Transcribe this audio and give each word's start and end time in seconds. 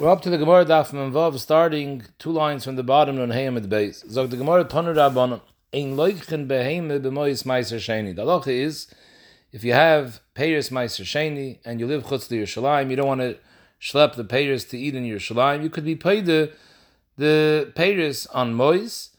We're 0.00 0.08
up 0.08 0.22
to 0.22 0.30
the 0.30 0.38
Gemara 0.38 0.64
Daf 0.64 0.92
Menvav, 0.92 1.38
starting 1.38 2.04
two 2.18 2.32
lines 2.32 2.64
from 2.64 2.76
the 2.76 2.82
bottom 2.82 3.20
on 3.20 3.28
Hayam 3.28 3.58
at 3.58 3.68
base. 3.68 4.02
Zog 4.08 4.30
the 4.30 4.38
Gemara 4.38 4.64
Toner 4.64 4.94
Rabbanon, 4.94 5.42
Ein 5.74 5.94
loichen 5.94 6.48
beheme 6.48 6.98
b'mois 7.02 7.44
meiser 7.44 7.76
sheni. 7.76 8.16
The 8.16 8.24
halacha 8.24 8.46
is, 8.46 8.86
if 9.52 9.62
you 9.62 9.74
have 9.74 10.22
peiris 10.34 10.70
meiser 10.70 11.04
sheni, 11.04 11.58
and 11.66 11.80
you 11.80 11.86
live 11.86 12.04
chutz 12.04 12.28
to 12.28 12.34
Yerushalayim, 12.34 12.88
you 12.88 12.96
don't 12.96 13.08
want 13.08 13.20
to 13.20 13.36
schlep 13.78 14.14
the 14.14 14.24
peiris 14.24 14.66
to 14.70 14.78
eat 14.78 14.94
in 14.94 15.04
Yerushalayim, 15.04 15.62
you 15.62 15.68
could 15.68 15.84
be 15.84 15.96
paid 15.96 16.24
the, 16.24 16.50
the 17.18 17.70
peiris 17.76 18.26
on 18.32 18.54
mois, 18.54 19.10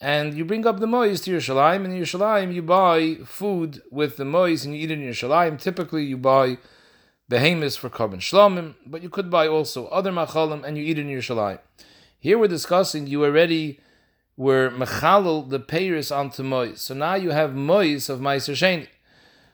and 0.00 0.34
you 0.34 0.44
bring 0.44 0.66
up 0.66 0.80
the 0.80 0.88
mois 0.88 1.20
to 1.20 1.36
Yerushalayim, 1.36 1.84
and 1.84 1.94
in 1.94 2.02
Yerushalayim 2.02 2.52
you 2.52 2.62
buy 2.62 3.14
food 3.24 3.80
with 3.92 4.16
the 4.16 4.24
mois 4.24 4.64
and 4.64 4.74
you 4.74 4.82
eat 4.82 4.90
in 4.90 5.02
Yerushalayim. 5.02 5.56
Typically 5.60 6.02
you 6.02 6.16
buy 6.16 6.58
behemoths 7.28 7.76
for 7.76 7.90
korban 7.90 8.18
shlomim, 8.18 8.74
but 8.86 9.02
you 9.02 9.08
could 9.08 9.30
buy 9.30 9.48
also 9.48 9.86
other 9.88 10.12
machalim 10.12 10.64
and 10.64 10.76
you 10.76 10.84
eat 10.84 10.98
it 10.98 11.02
in 11.02 11.08
Yerushalayim. 11.08 11.58
Here 12.18 12.38
we're 12.38 12.48
discussing 12.48 13.06
you 13.06 13.24
already 13.24 13.80
were 14.36 14.70
mechalal 14.70 15.48
the 15.48 15.60
peiris 15.60 16.14
onto 16.14 16.42
mois. 16.42 16.80
So 16.82 16.94
now 16.94 17.14
you 17.14 17.30
have 17.30 17.54
mois 17.54 18.08
of 18.08 18.20
meiser 18.20 18.54
sheni. 18.54 18.88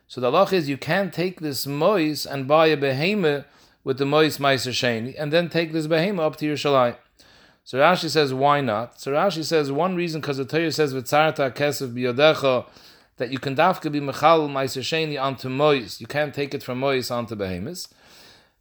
So 0.09 0.21
the 0.21 0.31
halach 0.31 0.53
is 0.53 0.69
you 0.69 0.77
can't 0.77 1.13
take 1.13 1.41
this 1.41 1.67
mois 1.67 2.27
and 2.27 2.49
buy 2.49 2.67
a 2.67 2.77
behemoth 2.77 3.47
with 3.85 3.99
the 3.99 4.07
mois 4.07 4.39
meiser 4.39 4.73
sheni 4.73 5.15
and 5.19 5.33
then 5.33 5.49
take 5.49 5.73
this 5.73 5.87
behemoth 5.87 6.25
up 6.25 6.37
to 6.37 6.47
Yerushalayim. 6.47 6.97
So 7.65 7.79
Rashi 7.79 8.11
says, 8.11 8.35
why 8.35 8.61
not? 8.61 9.01
So 9.01 9.13
Rashi 9.13 9.45
says 9.45 9.71
one 9.71 9.95
reason 9.95 10.21
because 10.21 10.37
the 10.37 10.45
Torah 10.45 10.73
says 10.73 10.93
v'tzarta 10.93 11.55
kesef 11.55 11.95
biyodecha 11.95 12.67
that 13.17 13.31
you 13.31 13.39
can 13.39 13.55
dafka 13.57 13.91
be 13.91 14.01
mechal 14.01 14.49
meiser 14.49 14.83
sheni 14.83 15.21
onto 15.21 15.49
mois. 15.49 16.01
You 16.01 16.07
can't 16.07 16.35
take 16.35 16.55
it 16.55 16.63
from 16.63 16.79
mois 16.79 17.11
onto 17.11 17.35
behemoths. 17.35 17.89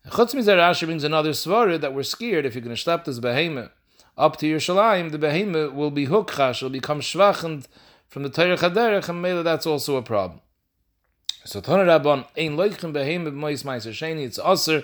Chutz 0.08 0.34
mizar 0.34 0.58
Rashi 0.58 0.86
brings 0.86 1.04
another 1.04 1.32
svara 1.32 1.80
that 1.80 1.94
we're 1.94 2.04
scared 2.04 2.46
if 2.46 2.55
you're 2.55 2.64
going 2.64 2.76
to 2.76 2.82
slap 2.82 3.05
this 3.05 3.20
behemoth 3.20 3.72
up 4.18 4.38
to 4.38 4.46
Yerushalayim, 4.46 5.12
the 5.12 5.18
behemoth 5.18 5.74
will 5.74 5.91
be 5.91 6.08
hukchash, 6.08 6.62
will 6.62 6.70
become 6.70 7.02
shvachend 7.02 7.66
from 8.08 8.24
the 8.24 8.30
Torah 8.30 8.58
Chaderech, 8.58 9.10
and 9.10 9.21
maybe 9.21 9.41
that's 9.41 9.66
also 9.66 9.96
a 9.96 10.02
problem. 10.02 10.41
So 11.46 11.62
Toner 11.62 11.86
Rabban, 11.86 12.27
ein 12.38 12.55
loichim 12.58 12.93
behemoth 12.93 13.34
mois 13.34 13.63
meiser 13.63 13.91
sheni, 13.91 14.26
it's 14.26 14.40
usher 14.40 14.84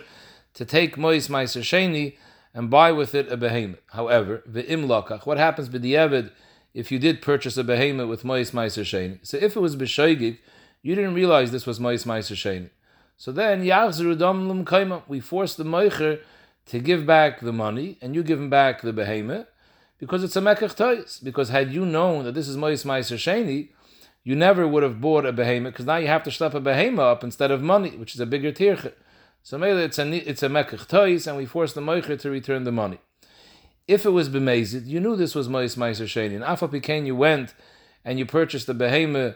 to 0.54 0.66
take 0.66 0.98
mois 0.98 1.28
meiser 1.28 1.62
sheni 1.62 2.16
and 2.54 2.70
buy 2.70 2.92
with 2.92 3.14
it 3.14 3.31
a 3.31 3.38
behemoth. 3.38 3.81
However, 3.92 4.44
ve'im 4.50 4.88
lakach, 4.88 5.26
what 5.26 5.38
happens 5.38 5.70
with 5.70 5.81
the 5.81 5.94
Eved 5.94 6.31
if 6.73 6.92
you 6.92 7.00
did 7.00 7.22
purchase 7.22 7.58
a 7.58 7.64
behemoth 7.64 8.08
with 8.08 8.23
mois 8.23 8.52
meiser 8.52 8.84
sheni? 8.84 9.20
So 9.23 9.38
if 9.38 9.56
it 9.56 9.60
was 9.60 9.76
b'shoigig, 9.76 10.38
you 10.82 10.96
didn't 10.96 11.16
realize 11.16 11.52
this 11.52 11.66
was 11.66 11.80
mois 11.80 12.04
meiser 12.04 12.36
sheni. 12.36 12.70
So 13.18 13.32
then, 13.32 13.64
kaima, 13.64 15.02
we 15.08 15.20
force 15.20 15.56
the 15.56 15.64
moicher 15.64 16.20
to 16.68 16.80
give 16.80 17.06
back 17.06 17.40
the 17.40 17.54
money, 17.54 17.98
and 18.02 18.14
you 18.14 18.22
give 18.22 18.40
him 18.40 18.50
back 18.50 18.82
the 18.82 18.94
behemoth, 18.94 19.48
because 19.98 20.24
it's 20.24 20.36
a 20.36 20.42
mekach 20.42 20.76
tois. 20.76 21.20
Because 21.20 21.50
had 21.50 21.72
you 21.72 21.86
known 21.86 22.26
that 22.26 22.34
this 22.34 22.48
is 22.48 22.58
mois 22.58 22.84
meiser 22.84 23.18
sheni, 23.18 23.70
you 24.24 24.36
never 24.36 24.68
would 24.68 24.84
have 24.84 25.02
bought 25.02 25.26
a 25.26 25.31
behemoth, 25.31 25.74
because 25.74 25.86
now 25.86 25.96
you 25.98 26.08
have 26.08 26.24
to 26.24 26.30
schlep 26.30 26.54
a 26.54 26.59
behemoth 26.59 27.00
up 27.00 27.24
instead 27.24 27.50
of 27.50 27.62
money, 27.64 27.92
which 27.92 28.14
is 28.14 28.20
a 28.20 28.26
bigger 28.26 28.52
tirche. 28.52 28.94
So 29.42 29.58
maybe 29.58 29.80
it's 29.80 29.98
a 29.98 30.30
it's 30.30 30.44
a 30.44 30.50
mekach 30.50 30.88
tois, 30.88 31.26
and 31.26 31.38
we 31.38 31.46
force 31.46 31.74
the 31.74 31.81
moicher 31.81 32.20
to 32.20 32.30
return 32.30 32.66
the 32.66 32.72
money. 32.72 33.00
If 33.88 34.06
it 34.06 34.10
was 34.10 34.28
bemazed, 34.28 34.86
you 34.86 35.00
knew 35.00 35.16
this 35.16 35.34
was 35.34 35.48
mois 35.48 35.76
meiser 35.76 36.06
sheni, 36.06 36.36
and 36.36 36.44
afal 36.44 36.70
pikain 36.70 37.06
you 37.06 37.16
went 37.16 37.54
and 38.04 38.20
you 38.20 38.26
purchased 38.26 38.68
the 38.68 38.74
behemoth 38.74 39.36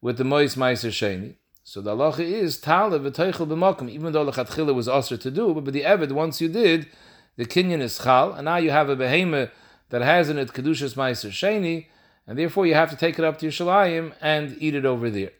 with 0.00 0.18
the 0.18 0.24
mois 0.24 0.56
meiser 0.56 0.90
sheni. 0.90 1.36
So 1.62 1.80
the 1.80 1.94
halacha 1.94 2.20
is 2.20 2.58
tala 2.58 2.98
v'toichel 2.98 3.46
b'makom, 3.46 3.88
even 3.88 4.12
though 4.12 4.24
the 4.24 4.32
lechatchila 4.32 4.74
was 4.74 4.88
usher 4.88 5.16
to 5.16 5.30
do, 5.30 5.54
but, 5.54 5.72
the 5.72 5.82
eved 5.82 6.10
once 6.10 6.40
you 6.40 6.48
did, 6.48 6.88
the 7.36 7.44
kinyan 7.44 7.80
is 7.80 7.98
chal, 7.98 8.32
and 8.32 8.46
now 8.46 8.56
you 8.56 8.72
have 8.72 8.88
a 8.88 8.96
behemoth 8.96 9.50
that 9.90 10.02
has 10.02 10.28
in 10.28 10.36
it 10.36 10.48
kedushas 10.48 10.96
meiser 10.96 11.30
sheni, 11.30 11.86
and 12.26 12.36
therefore 12.36 12.66
you 12.66 12.74
have 12.74 12.90
to 12.90 12.96
take 12.96 13.20
it 13.20 13.24
up 13.24 13.38
to 13.38 13.46
your 13.46 13.52
Yerushalayim 13.52 14.14
and 14.20 14.56
eat 14.58 14.74
it 14.74 14.84
over 14.84 15.10
there. 15.10 15.30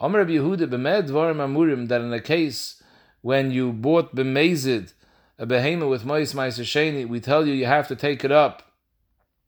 Amr 0.00 0.24
Yehuda 0.24 0.66
b'med 0.66 1.10
dvarim 1.10 1.36
amurim 1.36 1.86
that 1.86 2.00
in 2.00 2.12
a 2.12 2.20
case 2.20 2.82
when 3.20 3.52
you 3.52 3.72
bought 3.72 4.16
b'mezid 4.16 4.93
a 5.38 5.46
behemoth 5.46 5.88
with 5.88 6.04
mois 6.04 6.32
sheni, 6.32 7.08
we 7.08 7.20
tell 7.20 7.46
you 7.46 7.54
you 7.54 7.66
have 7.66 7.88
to 7.88 7.96
take 7.96 8.24
it 8.24 8.32
up 8.32 8.62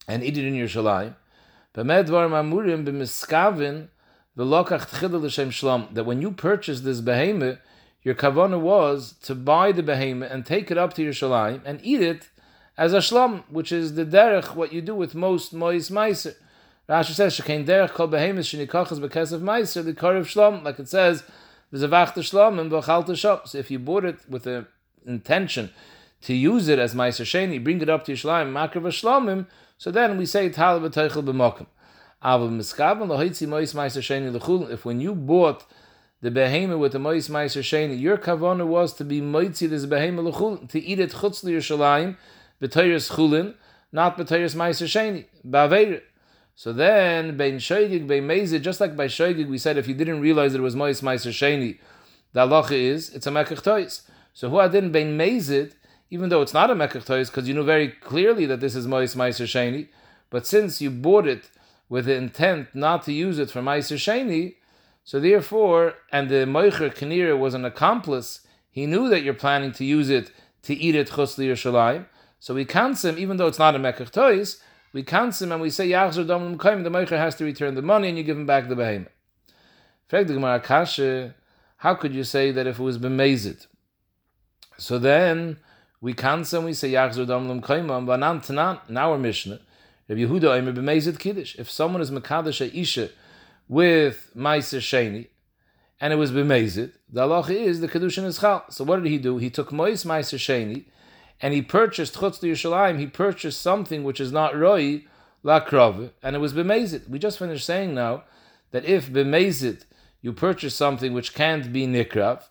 and 0.08 0.22
eat 0.22 0.36
it 0.36 0.44
in 0.44 0.54
Yerushalayim. 0.54 1.14
B'med 1.74 2.06
dvarim 2.06 2.32
amurim 2.32 2.84
b'miskavin 2.84 3.88
the 4.34 4.44
lockach 4.44 4.88
tchidel 4.88 5.22
l'Shem 5.22 5.50
Shlom. 5.50 5.94
that 5.94 6.04
when 6.04 6.20
you 6.20 6.30
purchased 6.30 6.84
this 6.84 7.00
behemoth, 7.00 7.58
your 8.02 8.14
kavana 8.14 8.60
was 8.60 9.14
to 9.22 9.34
buy 9.34 9.72
the 9.72 9.82
behemoth 9.82 10.30
and 10.30 10.44
take 10.44 10.70
it 10.70 10.78
up 10.78 10.94
to 10.94 11.02
Yerushalayim 11.02 11.60
and 11.64 11.80
eat 11.82 12.00
it 12.00 12.28
as 12.76 12.92
a 12.92 12.98
shlam, 12.98 13.44
which 13.48 13.72
is 13.72 13.94
the 13.94 14.04
derech, 14.04 14.54
what 14.54 14.72
you 14.72 14.82
do 14.82 14.94
with 14.94 15.14
most 15.14 15.54
mois 15.54 15.88
meiser. 15.88 16.34
Rashi 16.88 17.12
says, 17.12 17.38
"Shekain 17.38 17.64
derech 17.64 17.90
kol 17.90 18.08
behemoth 18.08 18.44
shenikachas 18.44 19.00
bekesef 19.00 19.40
meiser 19.40 19.84
the 19.84 19.94
karev 19.94 20.26
shlam," 20.26 20.62
like 20.62 20.78
it 20.78 20.88
says, 20.88 21.24
"There's 21.70 21.82
a 21.82 21.88
vachta 21.88 22.18
shlam 22.18 22.60
and 22.60 23.18
shop." 23.18 23.48
So 23.48 23.58
if 23.58 23.70
you 23.70 23.78
bought 23.78 24.04
it 24.04 24.18
with 24.28 24.44
the 24.44 24.66
intention 25.06 25.70
to 26.22 26.34
use 26.34 26.68
it 26.68 26.78
as 26.78 26.94
meiser 26.94 27.24
sheni, 27.24 27.62
bring 27.62 27.80
it 27.80 27.88
up 27.88 28.04
to 28.04 28.12
Yerushalayim, 28.12 28.52
makar 28.52 28.80
v'shlamim, 28.80 29.46
so 29.78 29.90
then 29.90 30.18
we 30.18 30.26
say 30.26 30.48
tal 30.48 30.80
v'teichel 30.80 31.24
b'mokim. 31.24 31.66
If 34.72 34.84
when 34.84 35.00
you 35.00 35.14
bought 35.14 35.64
the 36.22 36.30
behemoth 36.30 36.78
with 36.78 36.92
the 36.92 36.98
mois 36.98 37.28
meiser 37.28 37.62
sheni, 37.62 38.00
your 38.00 38.16
kavana 38.16 38.66
was 38.66 38.94
to 38.94 39.04
be 39.04 39.20
moitzi 39.20 39.68
this 39.68 39.84
behemoth 39.86 40.34
lechul 40.34 40.68
to 40.70 40.80
eat 40.80 40.98
it 40.98 41.12
chutz 41.12 41.44
Yerushalayim 41.44 42.16
b'tayris 42.60 43.12
chulin, 43.12 43.54
not 43.92 44.16
b'tayris 44.18 44.56
meiser 44.56 44.86
sheni 44.86 45.26
ba'aveir. 45.46 46.02
So 46.54 46.72
then 46.72 47.36
bein 47.36 47.56
shoygig 47.56 48.08
bein 48.08 48.26
mezid, 48.26 48.62
just 48.62 48.80
like 48.80 48.96
by 48.96 49.06
shoygig 49.06 49.48
we 49.48 49.58
said 49.58 49.76
if 49.76 49.86
you 49.86 49.94
didn't 49.94 50.20
realize 50.20 50.54
it 50.54 50.62
was 50.62 50.74
mois 50.74 51.02
meiser 51.02 51.30
sheni, 51.30 51.78
the 52.32 52.40
halacha 52.46 52.72
is 52.72 53.10
it's 53.10 53.26
a 53.26 53.30
mekach 53.30 53.62
tois. 53.62 54.02
So 54.36 54.50
who 54.50 54.60
didn't 54.68 54.92
bein 54.92 55.16
mezid, 55.16 55.72
even 56.10 56.28
though 56.28 56.42
it's 56.42 56.52
not 56.52 56.70
a 56.70 56.74
mekach 56.74 57.06
tois, 57.06 57.30
because 57.30 57.48
you 57.48 57.54
know 57.54 57.62
very 57.62 57.88
clearly 57.88 58.44
that 58.44 58.60
this 58.60 58.74
is 58.74 58.86
mois 58.86 59.14
meiser 59.14 59.46
sheni, 59.46 59.88
but 60.28 60.46
since 60.46 60.82
you 60.82 60.90
bought 60.90 61.26
it 61.26 61.50
with 61.88 62.04
the 62.04 62.14
intent 62.14 62.68
not 62.74 63.02
to 63.04 63.12
use 63.12 63.38
it 63.38 63.50
for 63.50 63.62
Meiser 63.62 63.96
Sheni, 63.96 64.56
so 65.04 65.18
therefore, 65.20 65.94
and 66.12 66.28
the 66.28 66.44
Moicher 66.44 66.94
Kanira 66.94 67.38
was 67.38 67.54
an 67.54 67.64
accomplice, 67.64 68.40
he 68.70 68.84
knew 68.84 69.08
that 69.08 69.22
you're 69.22 69.32
planning 69.32 69.72
to 69.72 69.84
use 69.84 70.10
it 70.10 70.30
to 70.64 70.74
eat 70.74 70.94
it 70.94 71.08
Chus 71.08 71.36
Yerushalayim, 71.36 72.04
so 72.40 72.54
we 72.54 72.66
him, 72.66 73.18
even 73.18 73.36
though 73.38 73.46
it's 73.46 73.58
not 73.58 73.74
a 73.74 73.78
Mekach 73.78 74.10
Tois, 74.10 74.56
we 74.92 75.02
him 75.02 75.52
and 75.52 75.62
we 75.62 75.70
say, 75.70 75.88
Yachzor 75.88 76.26
Dom 76.26 76.58
Kaim, 76.58 76.82
the 76.82 76.90
Moicher 76.90 77.16
has 77.16 77.36
to 77.36 77.44
return 77.44 77.74
the 77.74 77.82
money 77.82 78.08
and 78.08 78.18
you 78.18 78.24
give 78.24 78.36
him 78.36 78.46
back 78.46 78.68
the 78.68 78.76
behemoth. 78.76 79.12
Frag 80.08 80.26
the 80.26 80.34
Gemara 80.34 80.60
Kasha, 80.60 81.34
how 81.78 81.94
could 81.94 82.14
you 82.14 82.24
say 82.24 82.50
that 82.50 82.66
if 82.66 82.78
it 82.78 82.82
was 82.82 82.98
bemazed? 82.98 83.66
So 84.78 84.98
then, 84.98 85.58
we 86.00 86.12
cancel 86.12 86.58
and 86.58 86.66
we 86.66 86.74
say, 86.74 86.92
Yachzor 86.92 87.26
Dom 87.26 87.62
Kaim, 87.62 87.88
Banan 87.88 88.40
Tanan, 88.40 88.78
now 88.90 89.12
we're 89.12 89.18
Mishnah. 89.18 89.60
Rabbi 90.08 90.20
Yehuda 90.20 90.58
Omer 90.58 90.72
b'mezid 90.72 91.18
kiddush. 91.18 91.56
If 91.56 91.70
someone 91.70 92.00
is 92.00 92.10
mekadosh 92.10 92.72
isha 92.74 93.10
with 93.68 94.30
meiser 94.36 94.78
sheni, 94.78 95.28
and 96.00 96.12
it 96.12 96.16
was 96.16 96.30
b'mezid, 96.30 96.92
the 97.10 97.22
halacha 97.22 97.50
is 97.50 97.80
the 97.80 97.88
kedushin 97.88 98.24
is 98.24 98.38
chal. 98.38 98.64
So 98.70 98.84
what 98.84 99.02
did 99.02 99.10
he 99.10 99.18
do? 99.18 99.38
He 99.38 99.50
took 99.50 99.72
mois 99.72 100.04
meiser 100.04 100.38
sheni, 100.38 100.84
and 101.40 101.54
he 101.54 101.62
purchased 101.62 102.14
chutz 102.14 102.38
to 102.40 102.46
Yerushalayim. 102.46 102.98
He 102.98 103.06
purchased 103.06 103.60
something 103.60 104.04
which 104.04 104.20
is 104.20 104.30
not 104.30 104.54
roi 104.54 105.04
lakrov, 105.44 106.10
and 106.22 106.36
it 106.36 106.38
was 106.38 106.52
b'mezid. 106.52 107.08
We 107.08 107.18
just 107.18 107.38
finished 107.38 107.64
saying 107.64 107.94
now 107.94 108.24
that 108.70 108.84
if 108.84 109.10
b'mezid 109.10 109.84
you 110.20 110.32
purchase 110.32 110.74
something 110.74 111.12
which 111.14 111.34
can't 111.34 111.72
be 111.72 111.86
nikrav, 111.86 112.44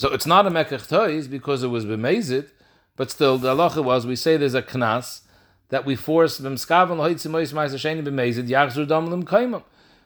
so 0.00 0.08
it's 0.14 0.24
not 0.24 0.46
a 0.46 0.50
mekach 0.50 0.88
tois 0.88 1.28
because 1.28 1.62
it 1.62 1.68
was 1.68 1.84
b'mezid, 1.84 2.48
but 2.96 3.10
still 3.10 3.36
the 3.36 3.54
halacha 3.54 3.84
was 3.84 4.06
we 4.06 4.16
say 4.16 4.38
there's 4.38 4.54
a 4.54 4.62
knas 4.62 5.20
that 5.68 5.84
we 5.84 5.94
force 5.94 6.38
them 6.38 6.54
skaven 6.54 6.96
lohitzimois 6.96 7.52
ma'aser 7.52 7.74
sheni 7.74 8.02
b'mezid 8.02 8.48
yachzur 8.48 8.88
dam 8.88 9.08
lim 9.08 9.24
kaimam. 9.24 9.62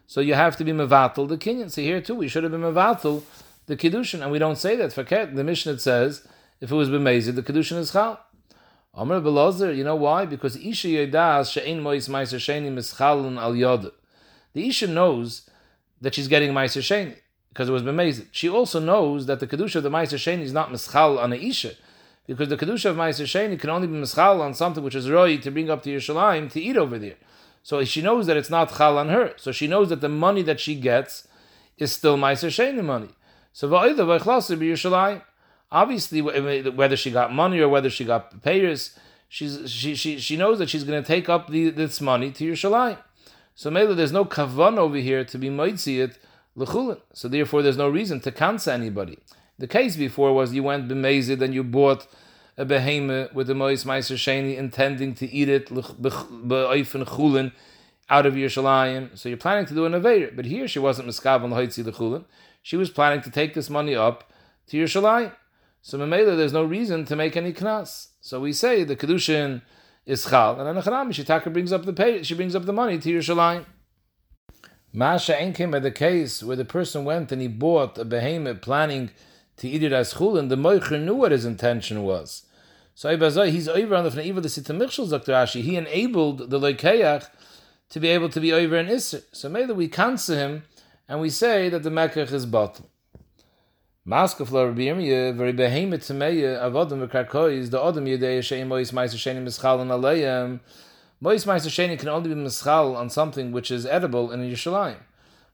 So 0.08 0.20
you 0.20 0.34
have 0.34 0.56
to 0.56 0.64
be 0.64 0.72
mevatel 0.72 1.28
the 1.28 1.38
kinyan. 1.38 1.70
So 1.70 1.80
here 1.80 2.00
too, 2.00 2.16
we 2.16 2.26
should 2.26 2.42
have 2.42 2.50
been 2.50 2.62
mevatel 2.62 3.22
the 3.66 3.76
kiddushin, 3.76 4.20
and 4.20 4.32
we 4.32 4.40
don't 4.40 4.56
say 4.56 4.74
that. 4.74 4.92
Forget 4.92 5.36
the 5.36 5.44
Mishnah 5.44 5.78
says 5.78 6.26
if 6.60 6.72
it 6.72 6.74
was 6.74 6.88
b'mezid, 6.88 7.36
the 7.36 7.44
kiddushin 7.44 7.78
is 7.78 7.92
chal. 7.92 8.18
Amr 8.94 9.20
Belozer, 9.20 9.76
you 9.76 9.84
know 9.84 9.94
why? 9.94 10.26
Because 10.26 10.56
Isha 10.56 10.88
Yedas 10.88 11.52
she'ein 11.52 11.80
mois 11.80 12.08
ma'aser 12.08 12.40
sheni 12.40 12.68
mischalun 12.68 13.40
al 13.40 13.54
yod. 13.54 13.92
The 14.54 14.66
Isha 14.66 14.88
knows 14.88 15.48
that 16.00 16.16
she's 16.16 16.26
getting 16.26 16.50
ma'aser 16.50 16.82
sheni 16.82 17.18
because 17.54 17.70
it 17.70 17.72
was 17.72 17.82
b'mezid. 17.82 18.26
She 18.32 18.50
also 18.50 18.78
knows 18.78 19.24
that 19.24 19.40
the 19.40 19.46
kedusha 19.46 19.76
of 19.76 19.84
the 19.84 19.90
ma'aser 19.90 20.18
sheni 20.18 20.42
is 20.42 20.52
not 20.52 20.70
mischal 20.70 21.18
on 21.18 21.32
a 21.32 21.36
Isha 21.36 21.70
because 22.26 22.48
the 22.48 22.56
kedusha 22.56 22.86
of 22.86 22.96
Ma'aser 22.96 23.24
Sheni 23.24 23.58
can 23.58 23.70
only 23.70 23.86
be 23.86 23.94
mischal 23.94 24.40
on 24.40 24.54
something 24.54 24.82
which 24.82 24.94
is 24.94 25.10
roi 25.10 25.36
to 25.38 25.50
bring 25.50 25.70
up 25.70 25.82
to 25.82 25.90
Yerushalayim 25.94 26.50
to 26.52 26.60
eat 26.60 26.76
over 26.76 26.98
there. 26.98 27.16
So 27.62 27.84
she 27.84 28.02
knows 28.02 28.26
that 28.26 28.36
it's 28.36 28.50
not 28.50 28.74
chal 28.76 28.98
on 28.98 29.08
her. 29.08 29.34
So 29.36 29.52
she 29.52 29.66
knows 29.66 29.88
that 29.90 30.00
the 30.00 30.08
money 30.08 30.42
that 30.42 30.60
she 30.60 30.74
gets 30.74 31.28
is 31.78 31.92
still 31.92 32.16
Ma'aser 32.16 32.48
Sheni 32.48 32.82
money. 32.82 33.10
So 33.52 33.68
va'ida 33.68 33.96
v'ichlaser 33.96 34.58
be 34.58 34.68
Yerushalayim. 34.68 35.22
Obviously, 35.70 36.20
whether 36.20 36.96
she 36.96 37.10
got 37.10 37.32
money 37.32 37.60
or 37.60 37.68
whether 37.68 37.90
she 37.90 38.04
got 38.04 38.42
payers, 38.42 38.96
she's 39.28 39.68
she 39.70 39.94
she 39.94 40.18
she 40.18 40.36
knows 40.36 40.58
that 40.60 40.70
she's 40.70 40.84
going 40.84 41.02
to 41.02 41.06
take 41.06 41.28
up 41.28 41.50
the, 41.50 41.70
this 41.70 42.00
money 42.00 42.30
to 42.30 42.52
Yerushalayim. 42.52 42.98
So 43.56 43.70
maybe 43.70 43.94
there's 43.94 44.12
no 44.12 44.24
kavan 44.24 44.78
over 44.78 44.96
here 44.96 45.24
to 45.24 45.38
be 45.38 45.48
moitzi 45.48 46.02
it 46.02 46.18
lechulin. 46.56 47.00
So 47.12 47.28
therefore, 47.28 47.62
there's 47.62 47.76
no 47.76 47.88
reason 47.88 48.20
to 48.20 48.32
cancel 48.32 48.72
anybody. 48.72 49.18
The 49.58 49.66
case 49.66 49.96
before 49.96 50.32
was 50.32 50.52
you 50.52 50.62
went 50.62 50.88
b'mezid 50.88 51.40
and 51.40 51.54
you 51.54 51.62
bought 51.62 52.06
a 52.56 52.64
behemoth 52.64 53.34
with 53.34 53.46
the 53.46 53.54
mois 53.54 53.84
meiser 53.84 54.16
sheni 54.16 54.56
intending 54.56 55.14
to 55.14 55.30
eat 55.30 55.48
it 55.48 55.68
be'oifen 55.68 57.04
chulin 57.04 57.52
out 58.10 58.26
of 58.26 58.34
Yerushalayim. 58.34 59.16
So 59.16 59.28
you're 59.28 59.38
planning 59.38 59.66
to 59.66 59.74
do 59.74 59.86
an 59.86 59.92
aveir. 59.92 60.34
But 60.34 60.46
here 60.46 60.68
she 60.68 60.78
wasn't 60.78 61.08
miskav 61.08 61.42
on 61.42 61.50
the 61.50 61.56
chulin. 61.56 62.24
She 62.62 62.76
was 62.76 62.90
planning 62.90 63.22
to 63.22 63.30
take 63.30 63.54
this 63.54 63.70
money 63.70 63.94
up 63.94 64.32
to 64.68 64.76
Yerushalayim. 64.76 65.32
So 65.82 65.98
Mamela, 65.98 66.36
there's 66.36 66.52
no 66.52 66.64
reason 66.64 67.04
to 67.04 67.16
make 67.16 67.36
any 67.36 67.52
knas. 67.52 68.08
So 68.20 68.40
we 68.40 68.52
say 68.52 68.84
the 68.84 68.96
kedushin 68.96 69.62
is 70.06 70.24
chal, 70.24 70.58
and 70.58 70.66
then 70.66 70.82
Hanami 70.82 71.10
Shitaka 71.10 71.52
brings 71.52 71.72
up 71.72 71.84
the 71.84 71.92
pay, 71.92 72.22
she 72.22 72.34
brings 72.34 72.54
up 72.54 72.64
the 72.64 72.72
money 72.72 72.98
to 72.98 73.08
Yerushalayim. 73.08 73.64
Masha 74.96 75.34
Enkim 75.34 75.74
at 75.74 75.82
the 75.82 75.90
case 75.90 76.40
where 76.40 76.54
the 76.54 76.64
person 76.64 77.04
went 77.04 77.32
and 77.32 77.42
he 77.42 77.48
bought 77.48 77.98
a 77.98 78.04
behemoth 78.04 78.62
planning 78.62 79.10
to 79.56 79.68
eat 79.68 79.82
it 79.82 79.92
as 79.92 80.14
chulin, 80.14 80.48
the 80.48 80.56
moicher 80.56 81.02
knew 81.02 81.16
what 81.16 81.32
his 81.32 81.44
intention 81.44 82.04
was. 82.04 82.44
So 82.94 83.08
he's 83.08 83.68
over 83.68 83.96
on 83.96 84.04
the 84.04 84.10
Fneiva 84.10 84.40
the 84.40 84.48
Sitamichshel 84.48 85.10
Dr. 85.10 85.32
Ashi. 85.32 85.62
He 85.62 85.74
enabled 85.74 86.48
the 86.50 86.60
Leikeach 86.60 87.28
to 87.90 87.98
be 87.98 88.06
able 88.06 88.28
to 88.28 88.38
be 88.38 88.52
over 88.52 88.76
in 88.76 88.86
Isser. 88.86 89.24
So 89.32 89.48
maybe 89.48 89.72
we 89.72 89.88
cancel 89.88 90.36
him 90.36 90.62
and 91.08 91.20
we 91.20 91.28
say 91.28 91.68
that 91.70 91.82
the 91.82 91.90
Mekach 91.90 92.30
is 92.30 92.46
bottle. 92.46 92.88
Maske 94.06 94.46
flor 94.46 94.70
bim 94.70 94.98
very 95.36 95.52
behemoth 95.52 96.06
to 96.06 96.14
me 96.14 96.42
avodem 96.42 97.08
karkois 97.08 97.68
the 97.68 97.78
odem 97.78 98.06
yedei 98.06 98.38
shein 98.38 98.68
mois 98.68 98.92
meiser 98.92 99.16
shein 99.16 99.42
mischal 99.42 99.80
an 99.80 99.88
alayem 99.88 100.60
mois 101.24 101.44
meiser 101.46 101.72
shein 101.76 101.98
can 101.98 102.08
only 102.08 102.28
be 102.34 102.40
mischal 102.40 102.94
on 102.94 103.08
something 103.08 103.50
which 103.50 103.70
is 103.70 103.86
edible 103.86 104.30
in 104.30 104.40
Yerushalayim. 104.40 104.98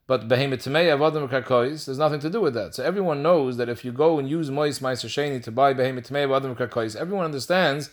But 0.08 0.26
behemoth 0.26 0.62
to 0.64 0.70
me 0.70 0.80
avodem 0.94 1.28
karkois 1.28 1.84
there's 1.86 2.02
nothing 2.04 2.20
to 2.26 2.30
do 2.30 2.40
with 2.40 2.54
that. 2.54 2.74
So 2.74 2.82
everyone 2.82 3.22
knows 3.22 3.56
that 3.58 3.68
if 3.68 3.84
you 3.84 3.92
go 3.92 4.18
and 4.18 4.28
use 4.28 4.50
mois 4.50 4.80
meiser 4.80 5.10
shein 5.14 5.42
to 5.44 5.52
buy 5.52 5.72
behemoth 5.72 6.06
to 6.08 6.12
me 6.12 6.20
avodem 6.20 6.56
karkois 6.56 6.96
everyone 6.96 7.24
understands 7.24 7.90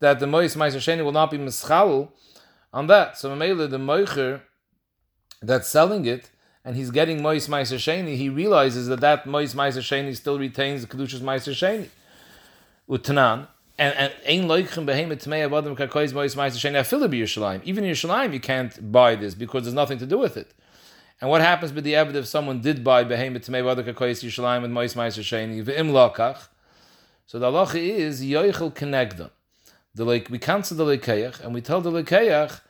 that 0.00 0.20
the 0.20 0.26
mois 0.26 0.54
meiser 0.54 0.82
shein 0.86 1.02
will 1.02 1.18
not 1.20 1.30
be 1.30 1.38
mischal 1.38 2.10
on 2.74 2.88
that. 2.88 3.16
So 3.16 3.30
Mamela 3.30 3.70
the 3.70 3.78
moicher 3.78 4.42
that's 5.40 5.68
selling 5.68 6.04
it 6.04 6.30
and 6.64 6.76
he's 6.76 6.90
getting 6.90 7.22
Mois 7.22 7.46
Meiser 7.46 7.76
Sheni, 7.76 8.16
he 8.16 8.28
realizes 8.28 8.86
that 8.88 9.00
that 9.00 9.26
Mois 9.26 9.54
Meiser 9.54 9.82
Sheni 9.82 10.16
still 10.16 10.38
retains 10.38 10.80
the 10.80 10.88
Kedushas 10.88 11.20
Meiser 11.20 11.52
Sheni. 11.52 11.88
Utanan. 12.88 13.48
And 13.76 14.12
ein 14.26 14.44
loichim 14.44 14.86
behemet 14.86 15.24
tmei 15.24 15.48
avadim 15.48 15.76
karkois 15.76 16.12
mois 16.12 16.34
meiser 16.34 16.58
sheni 16.58 16.78
afilu. 16.78 17.60
Even 17.64 17.84
in 17.84 17.92
Yerushalayim, 17.92 18.32
you 18.32 18.40
can't 18.40 18.92
buy 18.92 19.14
this 19.16 19.34
because 19.34 19.64
there's 19.64 19.74
nothing 19.74 19.98
to 19.98 20.06
do 20.06 20.18
with 20.18 20.36
it. 20.36 20.54
And 21.20 21.30
what 21.30 21.40
happens 21.40 21.72
with 21.72 21.84
the 21.84 21.94
evidence 21.94 22.26
if 22.26 22.30
someone 22.30 22.60
did 22.60 22.84
buy 22.84 23.04
behemet 23.04 23.48
tmei 23.48 23.62
avadim 23.62 23.92
karkois 23.92 24.22
Yerushalayim 24.22 24.62
with 24.62 24.70
mois 24.70 24.94
meiser 24.94 25.22
sheni 25.22 25.64
v'im 25.64 25.90
lakach? 25.90 26.48
So 27.26 27.38
the 27.38 27.50
halacha 27.50 27.76
is 27.76 28.22
yoichel 28.22 28.72
kenegdon. 28.74 29.30
The 29.94 30.04
like 30.04 30.28
we 30.30 30.38
cancel 30.38 30.76
the 30.76 30.84
lekeach 30.84 31.40
and 31.40 31.54
we 31.54 31.60
tell 31.60 31.80
the 31.80 31.90
lekeach, 31.90 32.60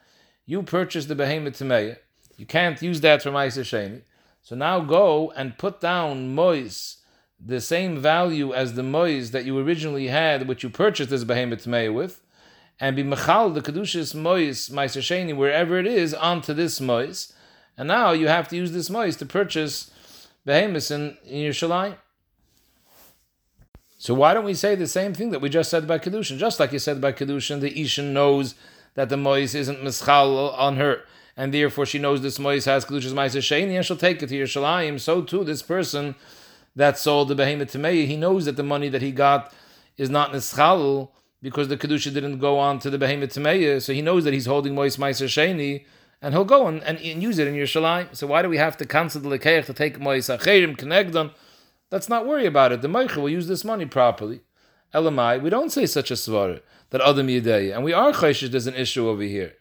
you 0.47 0.63
purchase 0.63 1.07
the 1.07 1.15
behemet 1.15 1.59
tmei 1.59 1.97
you 2.37 2.47
can't 2.47 2.81
use 2.83 3.01
that 3.01 3.23
for 3.23 3.31
Ma'aser 3.31 3.63
Sheni. 3.63 4.03
So 4.43 4.57
now 4.57 4.81
go 4.81 5.33
and 5.37 5.57
put 5.57 5.81
down 5.81 6.35
Mois, 6.35 6.99
the 7.45 7.61
same 7.61 7.99
value 7.99 8.55
as 8.55 8.75
the 8.75 8.83
Mois 8.83 9.31
that 9.31 9.45
you 9.45 9.59
originally 9.59 10.09
had, 10.09 10.49
which 10.49 10.63
you 10.63 10.71
purchased 10.71 11.11
this 11.11 11.25
Behemoth 11.25 11.67
Meir 11.67 11.93
with, 11.93 12.23
and 12.81 12.97
be 12.97 13.05
Mechal, 13.05 13.53
the 13.53 13.61
Kedushas 13.61 14.15
Mois, 14.15 14.69
Ma'aser 14.71 15.37
wherever 15.37 15.79
it 15.79 15.87
is, 15.87 16.15
onto 16.15 16.55
this 16.55 16.81
Mois. 16.81 17.33
And 17.77 17.89
now 17.89 18.13
you 18.13 18.29
have 18.29 18.49
to 18.49 18.57
use 18.57 18.73
this 18.73 18.89
Mois 18.89 19.17
to 19.17 19.27
purchase 19.27 19.91
Behemoths 20.45 20.91
in, 20.91 21.17
in 21.25 21.51
Yerushalayim. 21.51 21.97
So 23.99 24.15
why 24.15 24.35
don't 24.35 24.45
we 24.45 24.55
say 24.55 24.75
the 24.75 24.87
same 24.87 25.15
thing 25.15 25.31
that 25.31 25.41
we 25.41 25.49
just 25.49 25.71
said 25.71 25.85
about 25.85 26.03
Kedushin? 26.03 26.39
Just 26.39 26.61
like 26.61 26.73
you 26.73 26.79
said 26.79 26.99
about 26.99 27.17
Kedushin, 27.17 27.61
the 27.61 27.81
Ishan 27.81 28.13
knows 28.13 28.55
that 28.95 29.09
the 29.09 29.17
Mois 29.17 29.55
isn't 29.55 29.83
Mischal 29.83 30.57
on 30.59 30.77
her 30.77 31.05
and 31.37 31.53
therefore 31.53 31.87
she 31.87 31.99
knows 31.99 32.23
this 32.23 32.39
mois 32.39 32.65
has 32.65 32.85
kedushas 32.85 33.13
ma'aser 33.13 33.39
sheni, 33.41 33.75
and 33.75 33.85
she'll 33.85 33.97
take 33.97 34.23
it 34.23 34.29
to 34.29 34.35
Yerushalayim. 34.35 35.01
So 35.01 35.23
too, 35.23 35.45
this 35.45 35.63
person 35.63 36.15
that 36.77 36.99
sold 36.99 37.29
the 37.29 37.35
behemoth 37.35 37.73
to 37.73 37.79
Meir, 37.79 38.07
he 38.07 38.17
knows 38.17 38.45
that 38.45 38.57
the 38.57 38.63
money 38.63 38.89
that 38.89 39.03
he 39.03 39.13
got 39.13 39.53
is 39.97 40.11
not 40.11 40.33
nischal 40.33 41.11
because 41.41 41.69
the 41.69 41.77
kedusha 41.77 42.13
didn't 42.13 42.39
go 42.39 42.59
on 42.59 42.79
to 42.81 42.91
the 42.91 42.99
behemoth 42.99 43.33
to 43.35 43.41
Meir, 43.41 43.81
so 43.81 43.93
he 43.93 44.03
knows 44.03 44.25
that 44.25 44.33
he's 44.33 44.47
holding 44.47 44.75
mois 44.75 44.97
ma'aser 44.97 45.27
sheni, 45.27 45.85
and 46.23 46.35
he'll 46.35 46.45
go 46.45 46.67
and, 46.67 46.83
and, 46.85 46.99
and, 46.99 47.23
use 47.23 47.39
it 47.39 47.47
in 47.47 47.55
Yerushalayim. 47.55 48.17
So 48.17 48.27
why 48.27 48.41
do 48.41 48.49
we 48.49 48.57
have 48.57 48.77
to 48.79 48.87
cancel 48.87 49.21
the 49.21 49.29
lekeich 49.29 49.67
to 49.67 49.75
take 49.75 50.01
mois 50.01 50.29
acherim 50.29 50.77
connect 50.77 51.15
Let's 51.91 52.09
not 52.09 52.27
worry 52.27 52.47
about 52.47 52.73
it. 52.73 52.83
The 52.83 52.89
Meicher 52.89 53.19
will 53.19 53.29
use 53.29 53.47
this 53.47 53.65
money 53.65 53.85
properly. 53.85 54.41
Elamai, 54.95 55.41
we 55.41 55.51
don't 55.51 55.71
say 55.71 55.87
such 55.87 56.11
a 56.11 56.15
svar 56.15 56.61
that 56.91 57.01
Adam 57.01 57.27
Yedei, 57.27 57.75
and 57.75 57.85
we 57.85 57.93
are 57.93 58.13
chayshish. 58.13 58.51
There's 58.51 58.67
an 58.67 58.75
issue 58.75 59.07
over 59.07 59.23
here. 59.23 59.55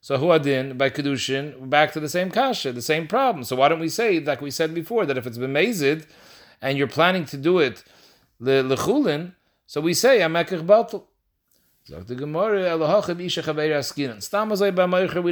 So 0.00 0.18
huadin 0.18 0.76
by 0.76 0.90
kedushin, 0.90 1.70
back 1.70 1.92
to 1.92 2.00
the 2.00 2.08
same 2.08 2.30
kasha, 2.30 2.72
the 2.72 2.82
same 2.82 3.06
problem. 3.06 3.44
So 3.44 3.56
why 3.56 3.68
don't 3.68 3.80
we 3.80 3.88
say, 3.88 4.20
like 4.20 4.40
we 4.40 4.50
said 4.50 4.74
before, 4.74 5.06
that 5.06 5.16
if 5.16 5.26
it's 5.26 5.38
bemazid 5.38 6.06
and 6.60 6.76
you're 6.78 6.86
planning 6.86 7.24
to 7.26 7.36
do 7.36 7.58
it 7.58 7.84
lechulin, 8.40 9.34
so 9.66 9.80
we 9.80 9.94
say 9.94 10.18
we 10.18 11.96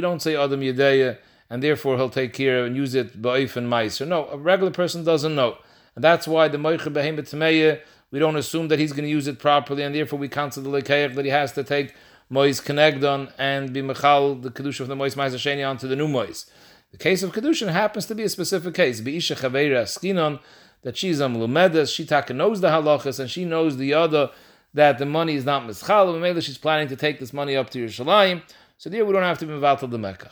don't 0.01 0.21
say 0.21 0.35
Adam 0.35 0.61
Yedeya, 0.61 1.17
and 1.49 1.63
therefore 1.63 1.97
he'll 1.97 2.09
take 2.09 2.33
care 2.33 2.65
and 2.65 2.75
use 2.75 2.95
it 2.95 3.21
ba'if 3.21 3.55
and 3.55 3.71
meiser. 3.71 4.07
No, 4.07 4.27
a 4.27 4.37
regular 4.37 4.71
person 4.71 5.03
doesn't 5.03 5.35
know. 5.35 5.57
And 5.95 6.03
that's 6.03 6.27
why 6.27 6.47
the 6.47 6.57
Moicha 6.57 6.91
Tameya, 6.93 7.81
we 8.11 8.19
don't 8.19 8.35
assume 8.35 8.67
that 8.67 8.79
he's 8.79 8.91
going 8.91 9.05
to 9.05 9.09
use 9.09 9.27
it 9.27 9.39
properly, 9.39 9.83
and 9.83 9.95
therefore 9.95 10.19
we 10.19 10.29
cancel 10.29 10.63
the 10.63 10.69
Lekeach 10.69 11.15
that 11.15 11.25
he 11.25 11.31
has 11.31 11.51
to 11.53 11.63
take 11.63 11.95
Mois 12.29 12.59
Kenegdon 12.59 13.31
and 13.37 13.73
be 13.73 13.81
Mechal, 13.81 14.41
the 14.41 14.51
Kedusha 14.51 14.81
of 14.81 14.87
the 14.87 14.95
Mois 14.95 15.15
Maizer 15.15 15.35
Sheni 15.35 15.67
onto 15.67 15.87
the 15.87 15.95
new 15.95 16.07
Mois. 16.07 16.45
The 16.91 16.97
case 16.97 17.23
of 17.23 17.31
Kedushin 17.33 17.71
happens 17.71 18.05
to 18.07 18.15
be 18.15 18.23
a 18.23 18.29
specific 18.29 18.73
case. 18.73 18.99
Isha 18.99 19.35
Chaveira 19.35 19.83
Skinon, 19.83 20.39
that 20.87 20.95
she's 20.95 21.19
a 21.19 21.25
Mlumedes, 21.25 21.93
she 21.93 22.05
taka 22.05 22.33
knows 22.33 22.61
the 22.61 22.69
halachas, 22.69 23.19
and 23.19 23.29
she 23.29 23.43
knows 23.43 23.75
the 23.75 23.93
other 23.93 24.29
that 24.73 24.97
the 24.97 25.05
money 25.05 25.35
is 25.35 25.43
not 25.43 25.63
Mischal, 25.63 26.17
maybe 26.17 26.39
she's 26.39 26.57
planning 26.57 26.87
to 26.87 26.95
take 26.95 27.19
this 27.19 27.33
money 27.33 27.57
up 27.57 27.69
to 27.69 27.85
Yerushalayim, 27.85 28.41
so 28.77 28.89
there 28.89 29.03
we 29.03 29.11
don't 29.11 29.21
have 29.23 29.37
to 29.37 29.45
be 29.45 29.51
to 29.51 29.87
the 29.87 29.97
Mekach. 29.97 30.31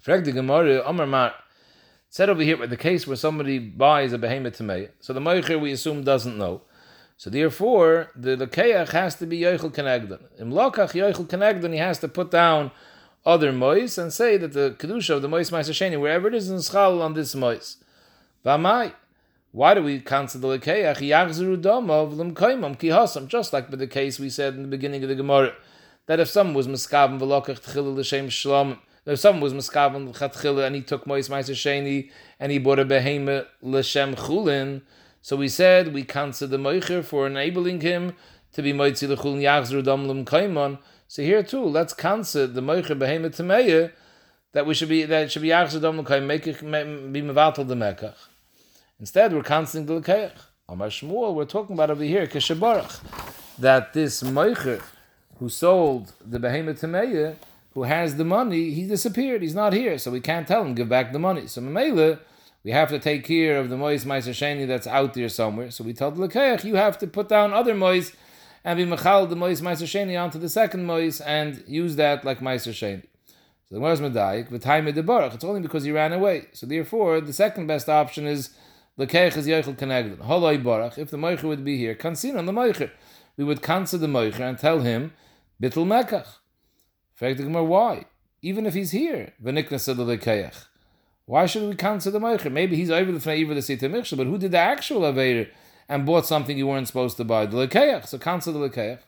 Frag 0.00 0.24
the 0.24 0.32
Gemara, 0.32 0.82
Omar 0.82 1.06
Mar, 1.06 1.34
said 2.08 2.30
over 2.30 2.42
here, 2.42 2.56
with 2.56 2.70
the 2.70 2.76
case 2.76 3.06
where 3.06 3.14
somebody 3.14 3.60
buys 3.60 4.12
a 4.12 4.18
behemoth 4.18 4.56
to 4.56 4.88
so 4.98 5.12
the 5.12 5.20
Meicher 5.20 5.60
we 5.60 5.70
assume 5.70 6.02
doesn't 6.02 6.36
know. 6.36 6.62
So 7.16 7.30
therefore, 7.30 8.10
the 8.16 8.36
lekeach 8.36 8.90
has 8.90 9.14
to 9.20 9.26
be 9.26 9.42
yoichel 9.42 9.72
kenegdon. 9.72 10.18
Im 10.40 10.50
lokach 10.50 10.94
yoichel 10.94 11.28
kenegdon, 11.28 11.72
he 11.72 11.78
has 11.78 12.00
to 12.00 12.08
put 12.08 12.32
down 12.32 12.72
other 13.24 13.52
mois 13.52 13.98
and 13.98 14.12
say 14.12 14.36
that 14.36 14.52
the 14.52 14.74
kedusha 14.76 15.10
of 15.10 15.22
the 15.22 15.28
mois 15.28 15.50
ma'aseh 15.50 16.00
wherever 16.00 16.26
it 16.26 16.34
is 16.34 16.50
in 16.50 16.56
schal 16.56 17.00
on 17.00 17.14
this 17.14 17.36
mois. 17.36 17.76
V'amai. 18.44 18.94
Why 19.54 19.74
do 19.74 19.82
we 19.82 20.00
cancel 20.00 20.40
the 20.40 20.48
lekeach? 20.48 20.96
Yachzeru 20.96 21.60
domov 21.60 22.16
l'mkoimam 22.16 22.78
kihasam. 22.78 23.28
Just 23.28 23.52
like 23.52 23.68
with 23.70 23.80
the 23.80 23.86
case 23.86 24.18
we 24.18 24.30
said 24.30 24.54
in 24.54 24.62
the 24.62 24.68
beginning 24.68 25.02
of 25.02 25.10
the 25.10 25.14
Gemara, 25.14 25.52
that 26.06 26.18
if 26.18 26.28
someone 26.30 26.54
was 26.54 26.66
miskaven 26.66 27.20
v'lokach 27.20 27.60
tchil 27.60 27.94
l'shem 27.94 28.28
shlom, 28.28 28.78
if 29.04 29.18
someone 29.18 29.42
was 29.42 29.52
miskaven 29.52 30.16
chatchila 30.16 30.66
and 30.66 30.74
he 30.74 30.80
took 30.80 31.06
mois 31.06 31.28
ma'aseh 31.28 32.10
and 32.40 32.50
he 32.50 32.56
bought 32.56 32.78
a 32.78 32.84
behema 32.86 33.44
l'shem 33.60 34.14
chulin, 34.14 34.80
so 35.20 35.36
we 35.36 35.48
said 35.48 35.92
we 35.92 36.02
cancel 36.02 36.48
the 36.48 36.56
moicher 36.56 37.04
for 37.04 37.26
enabling 37.26 37.82
him 37.82 38.14
to 38.54 38.62
be 38.62 38.72
moitzi 38.72 39.06
lechul 39.06 39.36
yachzru 39.36 39.84
damlum 39.84 40.24
kaimon. 40.24 40.78
So 41.08 41.20
here 41.20 41.42
too, 41.42 41.62
let's 41.62 41.92
cancel 41.92 42.48
the 42.48 42.62
moicher 42.62 42.98
behemoth 42.98 43.36
tameya 43.36 43.92
that 44.52 44.64
we 44.64 44.72
should 44.72 44.88
be 44.88 45.04
that 45.04 45.30
should 45.30 45.42
be 45.42 45.48
yachzru 45.48 45.78
damlum 45.78 46.06
kaim 46.06 46.26
make 46.26 46.44
be 46.44 46.52
mevatel 47.20 47.68
the 47.68 47.74
mekach. 47.74 48.14
Instead, 49.02 49.32
we're 49.32 49.42
the 49.42 50.00
lekeach. 50.00 50.30
Amar 50.68 50.86
Shmuel, 50.86 51.34
we're 51.34 51.44
talking 51.44 51.74
about 51.74 51.90
over 51.90 52.04
here 52.04 52.24
keshabarach 52.24 53.00
that 53.58 53.92
this 53.94 54.22
moicher 54.22 54.80
who 55.40 55.48
sold 55.48 56.12
the 56.24 56.38
behemoth 56.38 56.80
tameya 56.80 57.34
who 57.74 57.82
has 57.82 58.14
the 58.14 58.24
money, 58.24 58.70
he 58.70 58.86
disappeared. 58.86 59.42
He's 59.42 59.56
not 59.56 59.72
here, 59.72 59.98
so 59.98 60.12
we 60.12 60.20
can't 60.20 60.46
tell 60.46 60.62
him 60.62 60.76
give 60.76 60.88
back 60.88 61.12
the 61.12 61.18
money. 61.18 61.48
So 61.48 61.60
Mamela 61.60 62.20
we 62.62 62.70
have 62.70 62.90
to 62.90 63.00
take 63.00 63.24
care 63.24 63.58
of 63.58 63.70
the 63.70 63.76
mois 63.76 64.04
meiser 64.04 64.30
sheni 64.30 64.68
that's 64.68 64.86
out 64.86 65.14
there 65.14 65.28
somewhere. 65.28 65.72
So 65.72 65.82
we 65.82 65.94
tell 65.94 66.12
the 66.12 66.28
lekeach, 66.28 66.62
you 66.62 66.76
have 66.76 66.96
to 66.98 67.08
put 67.08 67.28
down 67.28 67.52
other 67.52 67.74
mois 67.74 68.12
and 68.62 68.76
be 68.76 68.86
mechal 68.86 69.28
the 69.28 69.34
mois 69.34 69.60
meiser 69.60 69.88
sheni 69.88 70.16
onto 70.16 70.38
the 70.38 70.48
second 70.48 70.84
mois 70.84 71.20
and 71.20 71.64
use 71.66 71.96
that 71.96 72.24
like 72.24 72.38
meiser 72.38 72.70
sheni. 72.70 73.02
So 73.68 73.74
the 73.74 73.76
Gemara's 73.78 74.00
medayik, 74.00 74.50
the 74.50 74.60
time 74.60 74.86
of 74.86 74.94
the 74.94 75.02
baruch. 75.02 75.34
It's 75.34 75.42
only 75.42 75.60
because 75.60 75.82
he 75.82 75.90
ran 75.90 76.12
away. 76.12 76.46
So 76.52 76.66
therefore, 76.66 77.20
the 77.20 77.32
second 77.32 77.66
best 77.66 77.88
option 77.88 78.28
is 78.28 78.50
Lekeich 78.98 79.36
is. 79.36 79.46
Holoi 79.46 80.62
Barach, 80.62 80.98
if 80.98 81.10
the 81.10 81.16
Moicher 81.16 81.44
would 81.44 81.64
be 81.64 81.78
here, 81.78 81.94
Kansin 81.94 82.36
on 82.36 82.46
the 82.46 82.52
Moicher. 82.52 82.90
We 83.36 83.44
would 83.44 83.62
cancel 83.62 83.98
the 83.98 84.06
Moicher 84.06 84.40
and 84.40 84.58
tell 84.58 84.80
him, 84.80 85.12
Bittel 85.62 85.86
Mekach. 85.86 86.26
The 87.18 87.34
Gemara, 87.34 87.64
why? 87.64 88.06
Even 88.42 88.66
if 88.66 88.74
he's 88.74 88.90
here, 88.90 89.32
V'niknas 89.42 89.86
the 89.86 89.94
Lekeich. 89.94 90.66
Why 91.24 91.46
should 91.46 91.68
we 91.68 91.76
cancel 91.76 92.12
the 92.12 92.18
Moicher? 92.18 92.50
Maybe 92.50 92.76
he's 92.76 92.90
over 92.90 93.12
the 93.12 93.18
Fnei 93.18 93.48
the 93.48 93.62
Sita 93.62 93.88
Michshel, 93.88 94.16
but 94.16 94.26
who 94.26 94.38
did 94.38 94.50
the 94.50 94.58
actual 94.58 95.02
Aveir 95.02 95.48
and 95.88 96.04
bought 96.04 96.26
something 96.26 96.58
you 96.58 96.66
weren't 96.66 96.88
supposed 96.88 97.16
to 97.18 97.24
buy? 97.24 97.46
The 97.46 97.68
Lekeich. 97.68 98.08
So 98.08 98.18
cancel 98.18 98.52
the 98.52 98.68
Lekeich. 98.68 98.98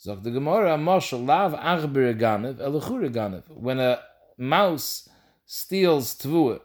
Zog 0.00 0.22
the 0.22 0.30
Gemara, 0.30 0.78
Moshel 0.78 1.26
lav 1.26 1.52
achber 1.54 2.18
ganev 2.18 2.54
elachure 2.56 3.12
ganev. 3.12 3.42
When 3.48 3.80
a 3.80 4.00
mouse 4.38 5.08
steals 5.44 6.14
tvua, 6.14 6.60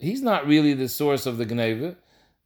he's 0.00 0.22
not 0.22 0.46
really 0.46 0.74
the 0.74 0.88
source 0.88 1.26
of 1.26 1.38
the 1.38 1.46
gneva. 1.46 1.96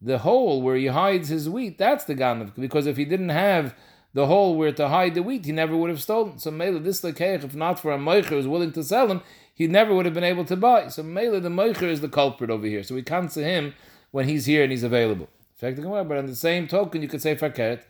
The 0.01 0.19
hole 0.19 0.61
where 0.61 0.75
he 0.75 0.87
hides 0.87 1.29
his 1.29 1.49
wheat, 1.49 1.77
that's 1.77 2.03
the 2.03 2.15
ganev. 2.15 2.53
Because 2.55 2.85
if 2.85 2.97
he 2.97 3.05
didn't 3.05 3.29
have 3.29 3.73
the 4.13 4.27
hole 4.27 4.55
where 4.55 4.71
to 4.71 4.87
hide 4.89 5.15
the 5.15 5.23
wheat, 5.23 5.45
he 5.45 5.51
never 5.51 5.75
would 5.75 5.89
have 5.89 6.01
stolen. 6.01 6.37
So 6.37 6.51
Mela, 6.51 6.79
this 6.79 7.01
lekeich, 7.01 7.43
if 7.43 7.55
not 7.55 7.79
for 7.79 7.91
a 7.91 7.97
moicher 7.97 8.29
who's 8.29 8.47
willing 8.47 8.71
to 8.73 8.83
sell 8.83 9.07
him, 9.07 9.21
he 9.53 9.67
never 9.67 9.93
would 9.95 10.05
have 10.05 10.13
been 10.13 10.23
able 10.23 10.45
to 10.45 10.55
buy. 10.55 10.89
So 10.89 11.01
Mela, 11.01 11.39
the 11.39 11.49
moicher 11.49 11.83
is 11.83 12.01
the 12.01 12.09
culprit 12.09 12.51
over 12.51 12.67
here. 12.67 12.83
So 12.83 12.93
we 12.93 13.01
can't 13.01 13.31
see 13.31 13.41
him 13.41 13.73
when 14.11 14.27
he's 14.27 14.45
here 14.45 14.63
and 14.63 14.71
he's 14.71 14.83
available. 14.83 15.29
In 15.59 15.75
fact, 15.75 15.81
But 15.81 16.17
on 16.17 16.27
the 16.27 16.35
same 16.35 16.67
token, 16.67 17.01
you 17.01 17.07
could 17.07 17.21
say 17.21 17.35
fakert. 17.35 17.81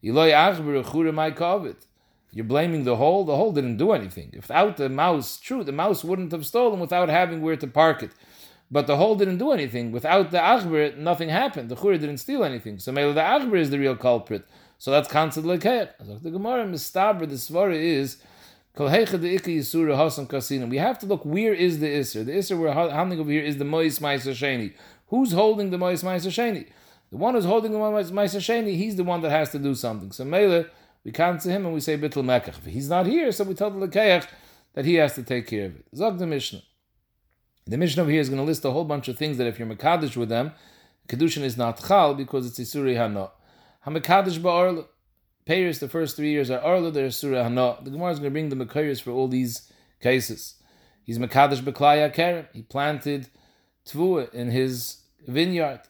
You're 0.00 0.14
blaming 2.44 2.84
the 2.84 2.96
hole. 2.96 3.24
The 3.24 3.36
hole 3.36 3.52
didn't 3.52 3.76
do 3.76 3.92
anything. 3.92 4.32
Without 4.34 4.78
the 4.78 4.88
mouse, 4.88 5.38
true, 5.38 5.62
the 5.62 5.72
mouse 5.72 6.02
wouldn't 6.02 6.32
have 6.32 6.46
stolen 6.46 6.80
without 6.80 7.10
having 7.10 7.42
where 7.42 7.56
to 7.56 7.66
park 7.66 8.02
it. 8.02 8.10
But 8.72 8.86
the 8.88 8.96
hole 8.96 9.14
didn't 9.14 9.38
do 9.38 9.52
anything. 9.52 9.92
Without 9.92 10.32
the 10.32 10.38
achber, 10.38 10.96
nothing 10.96 11.28
happened. 11.28 11.68
The 11.68 11.76
chura 11.76 12.00
didn't 12.00 12.18
steal 12.18 12.42
anything. 12.42 12.78
So 12.80 12.90
maybe 12.90 13.12
the 13.12 13.20
achber 13.20 13.58
is 13.58 13.70
the 13.70 13.78
real 13.78 13.94
culprit. 13.94 14.44
So 14.78 14.90
that's 14.90 15.08
considered 15.08 15.60
lekeir. 15.60 15.90
The 16.22 16.30
Gemara 16.30 16.64
mistaber 16.66 17.28
the 17.28 17.36
svara 17.36 17.76
is 17.76 18.16
we 18.74 18.86
have 20.78 20.98
to 20.98 21.06
look 21.06 21.24
where 21.24 21.52
is 21.52 21.78
the 21.78 21.98
iser. 21.98 22.24
The 22.24 22.38
iser 22.38 22.56
we're 22.56 22.72
handling 22.72 23.20
over 23.20 23.30
here 23.30 23.44
is 23.44 23.58
the 23.58 23.66
mois 23.66 23.98
ma'aser 24.00 24.32
sheni. 24.32 24.72
Who's 25.08 25.32
holding 25.32 25.70
the 25.70 25.78
mois 25.78 26.02
ma'aser 26.02 26.32
sheni? 26.32 26.66
The 27.12 27.18
one 27.18 27.34
who's 27.34 27.44
holding 27.44 27.72
the 27.72 27.78
Ma'aser 27.78 28.38
Sheni, 28.40 28.74
he's 28.74 28.96
the 28.96 29.04
one 29.04 29.20
that 29.20 29.30
has 29.30 29.50
to 29.50 29.58
do 29.58 29.74
something. 29.74 30.12
So 30.12 30.24
Mele, 30.24 30.64
we 31.04 31.12
come 31.12 31.38
to 31.40 31.50
him 31.50 31.66
and 31.66 31.74
we 31.74 31.80
say 31.80 31.98
Bittel 31.98 32.24
Mekach. 32.24 32.66
He's 32.66 32.88
not 32.88 33.04
here, 33.04 33.30
so 33.32 33.44
we 33.44 33.52
tell 33.52 33.70
the 33.70 33.86
Lekeach 33.86 34.26
that 34.72 34.86
he 34.86 34.94
has 34.94 35.14
to 35.16 35.22
take 35.22 35.46
care 35.46 35.66
of 35.66 35.76
it. 35.76 35.84
Zog 35.94 36.16
the 36.18 36.26
Mishnah. 36.26 36.62
The 37.66 37.78
Mishnah 37.78 38.02
over 38.02 38.10
here 38.10 38.20
is 38.20 38.28
going 38.28 38.40
to 38.40 38.44
list 38.44 38.64
a 38.64 38.70
whole 38.70 38.84
bunch 38.84 39.08
of 39.08 39.16
things 39.16 39.38
that 39.38 39.46
if 39.46 39.58
you're 39.58 39.68
Mekadosh 39.68 40.16
with 40.16 40.28
them, 40.28 40.52
Kedushin 41.08 41.42
is 41.42 41.56
not 41.56 41.82
Chal 41.86 42.14
because 42.14 42.46
it's 42.46 42.58
Isuri 42.58 42.96
Hano. 42.96 43.30
HaMekadosh 43.86 44.38
Ba'arla. 44.38 44.86
Payers, 45.44 45.80
the 45.80 45.88
first 45.88 46.14
three 46.16 46.30
years 46.30 46.50
are 46.50 46.60
Arla, 46.60 46.92
they're 46.92 47.10
Surah 47.10 47.48
Hano. 47.48 47.82
The 47.84 47.90
Gemara 47.90 48.12
is 48.12 48.18
going 48.20 48.30
to 48.30 48.32
bring 48.32 48.48
the 48.48 48.56
Mekayers 48.56 49.02
for 49.02 49.10
all 49.10 49.26
these 49.26 49.72
cases. 50.00 50.54
He's 51.02 51.18
Mekadosh 51.18 51.62
Beklaya 51.62 52.14
Kerem. 52.14 52.46
He 52.52 52.62
planted 52.62 53.28
Tvua 53.86 54.32
in 54.32 54.50
his 54.52 55.02
vineyard. 55.26 55.80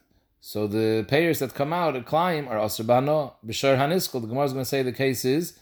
So 0.41 0.67
the 0.67 1.05
payers 1.07 1.39
that 1.41 1.55
come 1.55 1.73
out 1.73 1.95
and 1.95 2.05
climb 2.05 2.49
are 2.49 2.57
Asr 2.57 2.87
Bano, 2.87 3.37
Bishar 3.47 3.77
Haniskal. 3.77 4.23
The 4.23 4.29
Gemara 4.29 4.47
is 4.47 4.53
going 4.53 4.65
to 4.65 4.69
say 4.69 4.83
the 4.83 4.91
case 4.91 5.25
is 5.25 5.59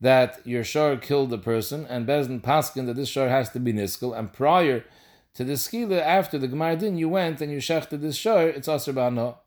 that 0.00 0.40
your 0.46 0.62
shar 0.62 0.96
killed 0.96 1.30
the 1.30 1.38
person, 1.38 1.86
and 1.88 2.06
Bezdin 2.06 2.42
Paskin 2.42 2.86
that 2.86 2.96
this 2.96 3.08
shar 3.08 3.28
has 3.28 3.48
to 3.50 3.60
be 3.60 3.72
Niskal, 3.72 4.16
and 4.16 4.32
prior 4.32 4.84
to 5.34 5.44
the 5.44 5.54
skila, 5.54 6.00
after 6.00 6.38
the 6.38 6.48
Gemara 6.48 6.76
din, 6.76 6.98
you 6.98 7.08
went 7.08 7.40
and 7.40 7.50
you 7.50 7.58
shechted 7.58 8.00
this 8.00 8.16
shar, 8.16 8.48
it's 8.48 8.68
Asr 8.68 8.94
Bano. 8.94 9.38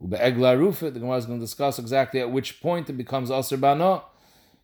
Ube 0.00 0.12
Egla 0.12 0.58
Rufa, 0.58 0.90
the 0.90 1.00
Gemara 1.00 1.18
is 1.18 1.26
going 1.26 1.38
to 1.38 1.44
discuss 1.44 1.78
exactly 1.78 2.20
at 2.20 2.30
which 2.30 2.60
point 2.60 2.88
it 2.88 2.94
becomes 2.94 3.30
Asr 3.30 3.60
Bano. 3.60 4.04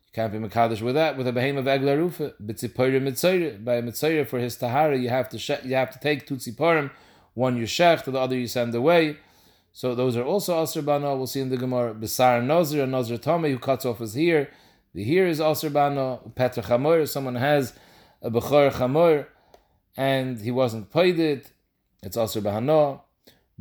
You 0.05 0.11
can't 0.13 0.31
be 0.31 0.39
Makadish 0.39 0.81
with 0.81 0.95
that, 0.95 1.17
with 1.17 1.27
a 1.27 1.31
behem 1.31 1.57
of 1.57 1.65
Egla 1.65 1.97
Rufa. 1.97 2.33
B'tzipayre 2.43 3.01
Mitzayre, 3.01 3.63
by 3.63 3.75
a 3.75 4.25
for 4.25 4.39
his 4.39 4.55
Tahara, 4.57 4.97
you 4.97 5.09
have 5.09 5.29
to, 5.29 5.59
you 5.63 5.75
have 5.75 5.91
to 5.91 5.99
take 5.99 6.27
two 6.27 6.35
Tziparim, 6.35 6.91
one 7.33 7.57
you 7.57 7.65
shech, 7.65 8.03
the 8.03 8.17
other 8.17 8.37
you 8.37 8.47
send 8.47 8.73
away. 8.73 9.17
So 9.75 9.95
those 9.95 10.15
are 10.15 10.23
also 10.23 10.53
Asr 10.63 10.85
Bana. 10.85 11.15
We'll 11.15 11.25
see 11.25 11.39
in 11.39 11.49
the 11.49 11.57
Gemara. 11.57 11.95
Besar 11.95 12.37
a 12.37 12.41
Nazir 12.43 13.17
Tame 13.17 13.49
who 13.49 13.57
cuts 13.57 13.85
off 13.85 13.97
his 13.99 14.13
hair. 14.13 14.51
The 14.93 15.03
hair 15.03 15.25
is 15.25 15.39
Asr 15.39 15.73
Bana. 15.73 16.19
Petra 16.35 16.61
Chamor, 16.61 17.09
someone 17.09 17.35
has 17.35 17.73
a 18.21 18.29
Bechor 18.29 18.71
Chamor 18.71 19.25
and 19.95 20.39
he 20.39 20.51
wasn't 20.51 20.91
paid 20.91 21.19
it. 21.19 21.51
It's 22.01 22.17
Asr 22.17 22.41
Bahana. 22.41 23.01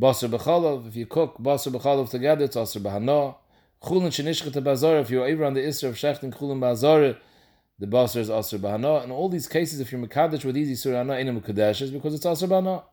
Basar 0.00 0.30
Bechalov, 0.30 0.88
if 0.88 0.96
you 0.96 1.06
cook 1.06 1.36
Basar 1.38 1.72
Bechalov 1.72 2.10
together, 2.10 2.44
it's 2.44 2.56
Asr 2.56 2.80
Bahana. 2.80 3.36
Chulin 3.82 4.08
Shenishchet 4.08 4.62
Bazar, 4.62 4.98
if 4.98 5.10
you're 5.10 5.26
over 5.26 5.44
on 5.44 5.54
the 5.54 5.60
Isra 5.60 5.88
of 5.88 5.96
Shechtin 5.96 6.34
Chulin 6.34 6.60
Bazar, 6.60 7.16
the 7.78 7.86
Basar 7.86 8.16
is 8.16 8.30
Asr 8.30 8.58
Bahana. 8.58 9.04
In 9.04 9.10
all 9.10 9.28
these 9.28 9.48
cases, 9.48 9.80
if 9.80 9.92
you're 9.92 10.00
Mekadesh 10.00 10.44
with 10.44 10.54
these 10.54 10.84
Isra 10.84 11.00
Ana, 11.00 11.14
Inam 11.14 11.44
Kadesh, 11.44 11.80
because 11.90 12.14
it's 12.14 12.26
also 12.26 12.46
Bahana. 12.46 12.84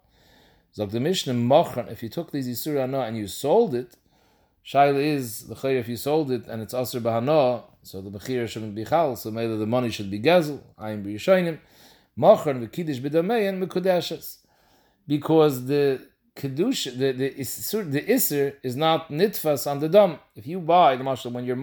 Zog 0.75 0.91
the 0.91 0.99
Mishnah 0.99 1.33
Mochan, 1.33 1.91
if 1.91 2.03
you 2.03 2.09
took 2.09 2.31
these 2.31 2.47
Yisur 2.47 2.79
Hana 2.79 2.99
and 2.99 3.17
you 3.17 3.27
sold 3.27 3.73
it, 3.73 3.97
Shaila 4.63 5.01
is 5.01 5.47
the 5.47 5.55
Chayr 5.55 5.79
if 5.79 5.89
you 5.89 5.97
sold 5.97 6.29
it 6.29 6.45
and 6.47 6.61
it's 6.61 6.75
Asr 6.75 7.01
Bahana, 7.01 7.63
so 7.81 8.01
the 8.01 8.11
Bechir 8.11 8.47
shouldn't 8.47 8.75
be 8.75 8.85
Chal, 8.85 9.15
so 9.15 9.31
maybe 9.31 9.57
the 9.57 9.65
money 9.65 9.89
should 9.89 10.11
be 10.11 10.19
Gezel, 10.19 10.59
Ayim 10.79 11.03
B'Yishayim, 11.03 11.57
Mochan 12.19 12.67
v'Kiddush 12.67 12.99
B'Dameyan 12.99 13.63
Mekudeshes. 13.63 14.37
Because 15.07 15.65
the 15.65 16.01
Kiddush, 16.35 16.85
the, 16.85 17.11
the, 17.11 17.31
Isur, 17.31 17.91
the 17.91 18.01
Isser 18.01 18.55
is 18.63 18.75
not 18.75 19.09
Nitfas 19.09 19.69
on 19.69 19.79
the 19.79 19.89
Dam. 19.89 20.19
If 20.35 20.45
you 20.47 20.59
buy, 20.59 20.95
the 20.95 21.03
Marshal, 21.03 21.31
when 21.31 21.45
you're 21.45 21.55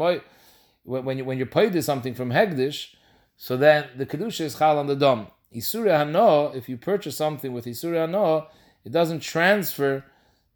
when 0.84 1.18
you 1.18 1.24
when 1.24 1.38
you're 1.38 1.46
paid 1.46 1.82
something 1.82 2.14
from 2.14 2.30
Hegdish, 2.30 2.94
so 3.36 3.56
then 3.56 3.86
the 3.96 4.06
Kedusha 4.06 4.42
is 4.42 4.58
Chal 4.58 4.78
on 4.78 4.86
the 4.86 4.96
Dam. 4.96 5.28
Isura 5.54 6.04
Hano, 6.04 6.54
if 6.54 6.68
you 6.68 6.76
purchase 6.76 7.16
something 7.16 7.52
with 7.52 7.64
Isura 7.64 8.08
Hano, 8.08 8.46
it 8.84 8.92
doesn't 8.92 9.20
transfer 9.20 10.04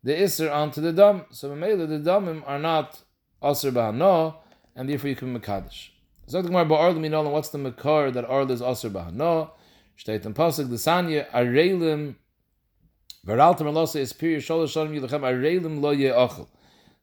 the 0.02 0.12
Isser 0.12 0.52
onto 0.52 0.80
the 0.80 0.92
Dam. 0.92 1.24
So 1.30 1.50
Mamela, 1.50 1.88
the 1.88 1.98
Damim 1.98 2.42
are 2.46 2.58
not 2.58 3.02
Asr 3.42 3.72
Bahano, 3.72 4.36
and 4.76 4.88
therefore 4.88 5.10
you 5.10 5.16
can 5.16 5.32
Minolam, 5.38 7.32
what's 7.32 7.48
the 7.48 7.58
Makar 7.58 8.10
that 8.10 8.24
Arl 8.24 8.50
is 8.50 8.60
Asr 8.60 8.90
Bahano? 8.90 9.50
Shteit 10.00 10.24
in 10.24 10.32
Pasuk, 10.32 10.70
the 10.70 10.76
Sanya, 10.76 11.28
Arelim, 11.30 12.14
Veraltam 13.26 13.66
Alosa 13.66 13.96
is 13.96 14.14
Pir 14.14 14.38
Sholosh 14.38 14.70
Shalom 14.70 14.94
Yilachem, 14.94 15.20
Arelim 15.20 15.82
Lo 15.82 15.92
Ye'achel. 15.92 16.44
It 16.44 16.48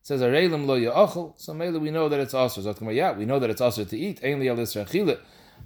says 0.01 0.21
Arelim 0.21 0.65
Lo 0.65 0.75
Ye'achel, 0.75 1.33
so 1.37 1.53
Mela 1.53 1.77
we 1.79 1.91
know 1.91 2.09
that 2.09 2.19
it's 2.19 2.33
Asr. 2.33 2.63
So 2.63 2.73
the 2.73 2.93
yeah, 2.93 3.11
we 3.11 3.25
know 3.25 3.37
that 3.37 3.51
it's 3.51 3.61
Asr 3.61 3.87
to 3.87 3.97
eat, 3.97 4.19
Ainli 4.21 4.49
Al 4.49 4.57
Isra 4.57 4.89
Chile. 4.89 5.17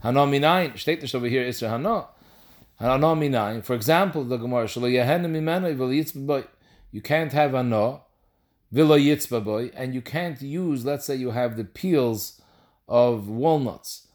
Hano 0.03 0.27
Minayin, 0.27 0.73
Shteit 0.73 1.15
over 1.15 1.27
here, 1.27 1.45
Isra 1.45 1.69
Hano. 1.69 2.07
For 3.63 3.75
example, 3.75 4.23
the 4.23 4.37
Gemara 4.37 4.67
you 6.91 7.01
can't 7.01 7.31
have 7.31 7.53
ano 7.53 8.03
boy, 8.71 9.71
and 9.75 9.93
you 9.93 10.01
can't 10.01 10.41
use. 10.41 10.83
Let's 10.83 11.05
say 11.05 11.15
you 11.15 11.29
have 11.29 11.57
the 11.57 11.63
peels 11.63 12.41
of 12.87 13.29
walnuts, 13.29 14.07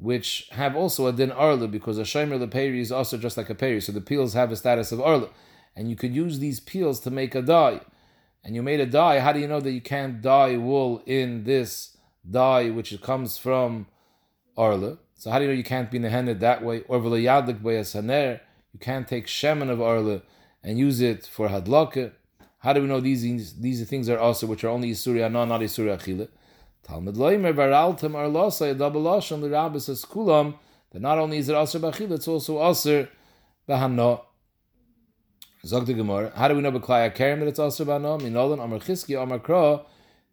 which 0.00 0.48
have 0.52 0.74
also 0.74 1.06
a 1.06 1.12
din 1.12 1.30
arla 1.30 1.68
because 1.68 1.98
a 1.98 2.02
shomer 2.02 2.38
leperi 2.38 2.80
is 2.80 2.90
also 2.90 3.18
just 3.18 3.36
like 3.36 3.50
a 3.50 3.54
peri, 3.54 3.80
so 3.80 3.92
the 3.92 4.00
peels 4.00 4.32
have 4.32 4.50
a 4.50 4.56
status 4.56 4.92
of 4.92 5.00
arla, 5.00 5.28
and 5.76 5.90
you 5.90 5.94
could 5.94 6.14
use 6.14 6.38
these 6.38 6.58
peels 6.58 7.00
to 7.00 7.10
make 7.10 7.34
a 7.34 7.42
dye. 7.42 7.80
And 8.42 8.54
you 8.54 8.62
made 8.62 8.80
a 8.80 8.86
dye. 8.86 9.20
How 9.20 9.32
do 9.34 9.38
you 9.38 9.46
know 9.46 9.60
that 9.60 9.72
you 9.72 9.82
can't 9.82 10.22
dye 10.22 10.56
wool 10.56 11.02
in 11.04 11.44
this 11.44 11.98
dye, 12.28 12.70
which 12.70 12.98
comes 13.02 13.36
from 13.36 13.86
arla? 14.56 14.96
So 15.14 15.30
how 15.30 15.38
do 15.38 15.44
you 15.44 15.50
know 15.50 15.56
you 15.56 15.64
can't 15.64 15.90
be 15.90 15.98
nehened 15.98 16.40
that 16.40 16.64
way? 16.64 16.82
Or 16.88 16.98
v'leyadik 16.98 17.60
haner, 17.60 18.40
you 18.72 18.80
can't 18.80 19.06
take 19.06 19.26
shemen 19.26 19.68
of 19.68 19.82
arle 19.82 20.22
and 20.64 20.78
use 20.78 21.02
it 21.02 21.26
for 21.26 21.48
hadlaka. 21.48 22.12
How 22.60 22.72
do 22.72 22.80
we 22.80 22.86
know 22.86 23.00
these 23.00 23.60
these 23.60 23.86
things 23.86 24.08
are 24.08 24.18
also 24.18 24.46
which 24.46 24.64
are 24.64 24.68
only 24.68 24.90
isuri 24.92 25.30
no, 25.30 25.44
not 25.44 25.60
isuri 25.60 25.94
achile? 25.94 26.28
Talmud 26.90 27.14
loimer 27.14 27.54
varaltem 27.54 28.14
arlosa 28.14 28.76
double 28.76 29.02
lashon 29.02 29.40
l'rabbi 29.40 29.80
says 29.80 30.04
kulam 30.04 30.54
that 30.90 31.00
not 31.00 31.18
only 31.18 31.38
is 31.38 31.48
it 31.48 31.54
aser 31.54 31.78
b'achile, 31.78 32.10
it's 32.10 32.26
also 32.26 32.60
aser 32.68 33.08
b'hano. 33.68 34.22
Zog 35.64 35.86
the 35.86 35.94
Gemara. 35.94 36.32
How 36.34 36.48
do 36.48 36.56
we 36.56 36.62
know 36.62 36.72
b'klaya 36.72 37.14
kerem 37.14 37.38
that 37.38 37.46
it's 37.46 37.60
aser 37.60 37.84
b'hano? 37.84 38.20
Minolan 38.20 38.64
amar 38.64 38.80
chiski 38.80 39.22
amar 39.22 39.38
kro 39.38 39.86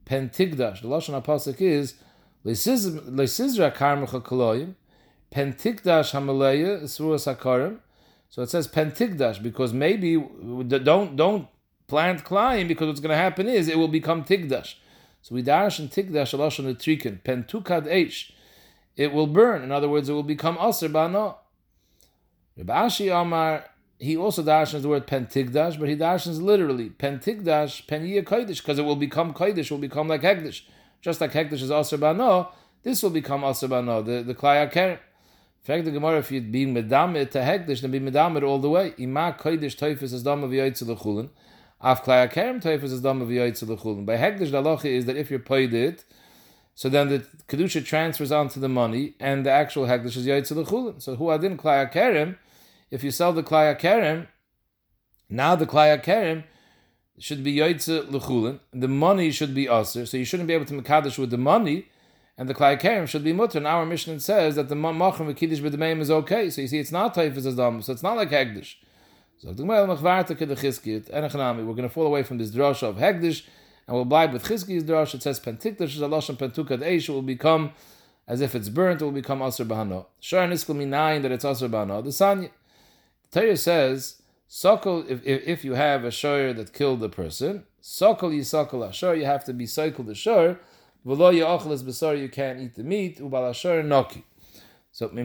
pentigdash. 0.08 0.82
The 0.82 0.88
lashon 0.88 1.22
apasik 1.22 1.62
is 1.62 1.94
Leisizra 2.44 3.76
karmecha 3.76 4.20
koloyim, 4.24 4.74
pentikdash 5.32 6.12
hamaleya 6.14 6.82
isruas 6.82 7.32
hakarim. 7.32 7.78
So 8.30 8.42
it 8.42 8.50
says 8.50 8.68
pentikdash 8.68 9.44
because 9.44 9.74
maybe 9.74 10.18
don't 10.18 11.16
don't 11.16 11.48
plant 11.88 12.24
klein 12.24 12.68
because 12.68 12.88
what's 12.88 13.00
going 13.00 13.12
to 13.12 13.16
happen 13.16 13.48
is 13.48 13.68
it 13.68 13.78
will 13.78 13.88
become 13.90 14.24
tigdash. 14.24 14.74
So 15.28 15.36
we 15.36 15.42
dash 15.42 15.78
and 15.78 15.92
tigdash 15.92 16.34
alashon 16.34 16.64
the 16.64 16.74
trikin 16.74 17.22
pentukad 17.22 17.86
eish. 17.86 18.32
It 18.96 19.12
will 19.12 19.28
burn. 19.28 19.62
In 19.62 19.74
other 19.74 19.90
words, 19.90 20.08
it 20.08 20.14
will 20.14 20.24
become 20.24 20.58
aser 20.58 20.88
bano. 20.88 21.36
Rabashi 22.58 23.14
Amar 23.14 23.66
he 24.00 24.16
also 24.16 24.42
darshans 24.42 24.84
the 24.84 24.88
word 24.88 25.06
pentigdash, 25.06 25.78
but 25.78 25.90
he 25.90 25.98
darshans 25.98 26.42
literally 26.42 26.92
pentigdash 26.92 27.86
peniya 27.88 28.24
kodesh 28.24 28.60
because 28.62 28.80
it 28.80 28.86
will 28.86 28.96
become 28.96 29.34
kodesh, 29.34 29.70
will 29.70 29.78
become 29.80 30.08
like 30.08 30.22
hegdish, 30.22 30.62
just 31.02 31.20
like 31.20 31.34
hegdish 31.34 31.62
is 31.62 31.72
aser 31.72 31.98
bano. 31.98 32.50
This 32.84 33.04
will 33.04 33.10
become 33.10 33.44
aser 33.44 33.68
bano, 33.68 34.02
the 34.02 34.24
the 34.24 34.34
klaya 34.34 34.72
In 34.74 34.98
fact, 35.62 35.84
the 35.84 35.92
Gemara, 35.92 36.20
if 36.20 36.32
you'd 36.32 36.54
be 36.54 36.66
medamit 36.66 37.32
to 37.32 37.40
hegdish, 37.40 37.82
then 37.82 37.92
be 37.92 38.00
medamit 38.00 38.48
all 38.48 38.60
the 38.60 38.70
way. 38.70 38.94
Ima 38.98 39.36
kodesh 39.38 39.76
teufis 39.76 40.14
is 40.14 40.24
dam 40.24 40.46
of 40.46 40.52
yaitz 40.52 40.82
lechulin. 40.84 41.28
Af 41.82 42.04
klaya 42.04 42.32
kerem 42.32 42.62
teufis 42.62 42.92
is 42.92 43.02
dam 43.02 43.22
of 43.22 43.30
lechulin. 43.30 44.06
By 44.06 44.18
hegdish, 44.18 44.52
the 44.52 44.62
halacha 44.62 44.86
is 44.86 45.06
that 45.06 45.16
if 45.16 45.30
you're 45.30 45.40
paid 45.40 45.74
it, 45.74 46.04
so 46.74 46.90
then 46.90 47.10
the 47.10 47.20
kedusha 47.48 47.86
transfers 47.86 48.32
onto 48.32 48.60
the 48.60 48.70
money, 48.70 49.16
and 49.20 49.46
the 49.46 49.52
actual 49.52 49.86
hegdish 49.86 50.18
is 50.18 50.26
yaitz 50.26 50.52
lechulin. 50.52 51.02
So 51.02 51.16
who 51.16 51.30
adin 51.30 51.58
klaya 51.58 51.92
kerem 51.92 52.38
if 52.90 53.04
you 53.04 53.12
sell 53.12 53.34
the 53.34 53.44
klaya 53.44 53.80
kerem, 53.80 54.28
now 55.30 55.56
the 55.56 55.66
klaya 55.66 56.02
kerem 56.04 56.44
should 57.20 57.44
be 57.44 57.56
yoitze 57.56 58.08
lechulin. 58.08 58.60
The 58.72 58.88
money 58.88 59.32
should 59.32 59.54
be 59.54 59.68
aser, 59.68 60.06
so 60.06 60.18
you 60.18 60.26
shouldn't 60.26 60.48
be 60.48 60.54
able 60.54 60.66
to 60.66 60.74
mekadosh 60.74 61.18
with 61.18 61.30
the 61.30 61.38
money, 61.38 61.88
and 62.38 62.48
the 62.48 62.54
klaya 62.54 62.80
kerem 62.80 63.08
should 63.08 63.24
be 63.24 63.34
mutter. 63.34 63.58
And 63.58 63.68
our 63.68 63.86
mission 63.86 64.20
says 64.20 64.56
that 64.56 64.70
the 64.70 64.76
machim 64.76 65.34
v'kiddush 65.34 65.60
b'demeim 65.60 66.00
is 66.00 66.10
okay. 66.10 66.50
So 66.50 66.62
you 66.62 66.68
see, 66.68 66.80
it's 66.80 66.92
not 66.92 67.14
taifas 67.16 67.46
as 67.46 67.56
dam, 67.56 67.82
so 67.82 67.92
it's 67.92 68.04
not 68.04 68.16
like 68.16 68.30
hegdish. 68.30 68.76
So 69.40 69.50
the 69.50 69.54
Gemara 69.54 69.86
machvarte 69.86 70.36
kedechiskit 70.36 71.12
enechanami. 71.12 71.58
We're 71.58 71.76
going 71.76 71.84
to 71.84 71.90
fall 71.90 72.08
away 72.08 72.24
from 72.24 72.40
this 72.40 72.50
drasha 72.50 72.90
of 72.90 72.96
hegdish, 72.96 73.46
and 73.86 73.94
we'll 73.94 74.02
abide 74.02 74.34
with 74.34 74.44
chizki's 74.44 74.84
drasha. 74.84 75.16
It 75.16 75.22
says 75.22 75.40
pentikdash 75.40 75.96
is 75.96 76.02
a 76.02 76.06
lashon 76.06 76.38
pentukad 76.38 76.80
eish. 76.80 77.08
It 77.08 77.12
will 77.12 77.22
become 77.22 77.72
as 78.28 78.42
if 78.42 78.56
it's 78.56 78.70
burnt. 78.70 79.02
It 79.02 79.06
will 79.06 79.12
become 79.12 79.44
aser 79.44 79.64
bahano. 79.64 80.08
Shar 80.20 80.48
niskul 80.48 80.78
minayin 80.78 81.22
that 81.22 81.32
it's 81.32 81.46
aser 81.46 81.70
bahano. 81.70 82.04
The 82.04 82.10
sanya. 82.10 82.50
Torah 83.32 83.58
says, 83.58 84.22
Sokol, 84.50 85.06
if, 85.08 85.24
if, 85.24 85.48
if, 85.48 85.66
you 85.66 85.74
have 85.74 86.04
a 86.04 86.12
shor 86.12 86.54
that 86.54 86.74
killed 86.74 87.04
a 87.04 87.10
person, 87.10 87.66
Sokol 87.80 88.32
yisokol 88.32 88.90
ashor, 88.90 89.16
you 89.16 89.26
have 89.26 89.44
to 89.44 89.54
be 89.54 89.68
cycle 89.68 90.04
the 90.04 90.16
shor, 90.16 90.60
V'lo 91.06 91.32
ya'ochel 91.32 91.84
besor, 91.84 92.20
you 92.20 92.30
can't 92.30 92.60
eat 92.60 92.76
the 92.76 92.84
meat, 92.84 93.20
ubal 93.20 93.52
ashor 93.52 93.84
noki. 93.84 94.24
So. 94.98 95.06
If 95.14 95.14
it 95.14 95.18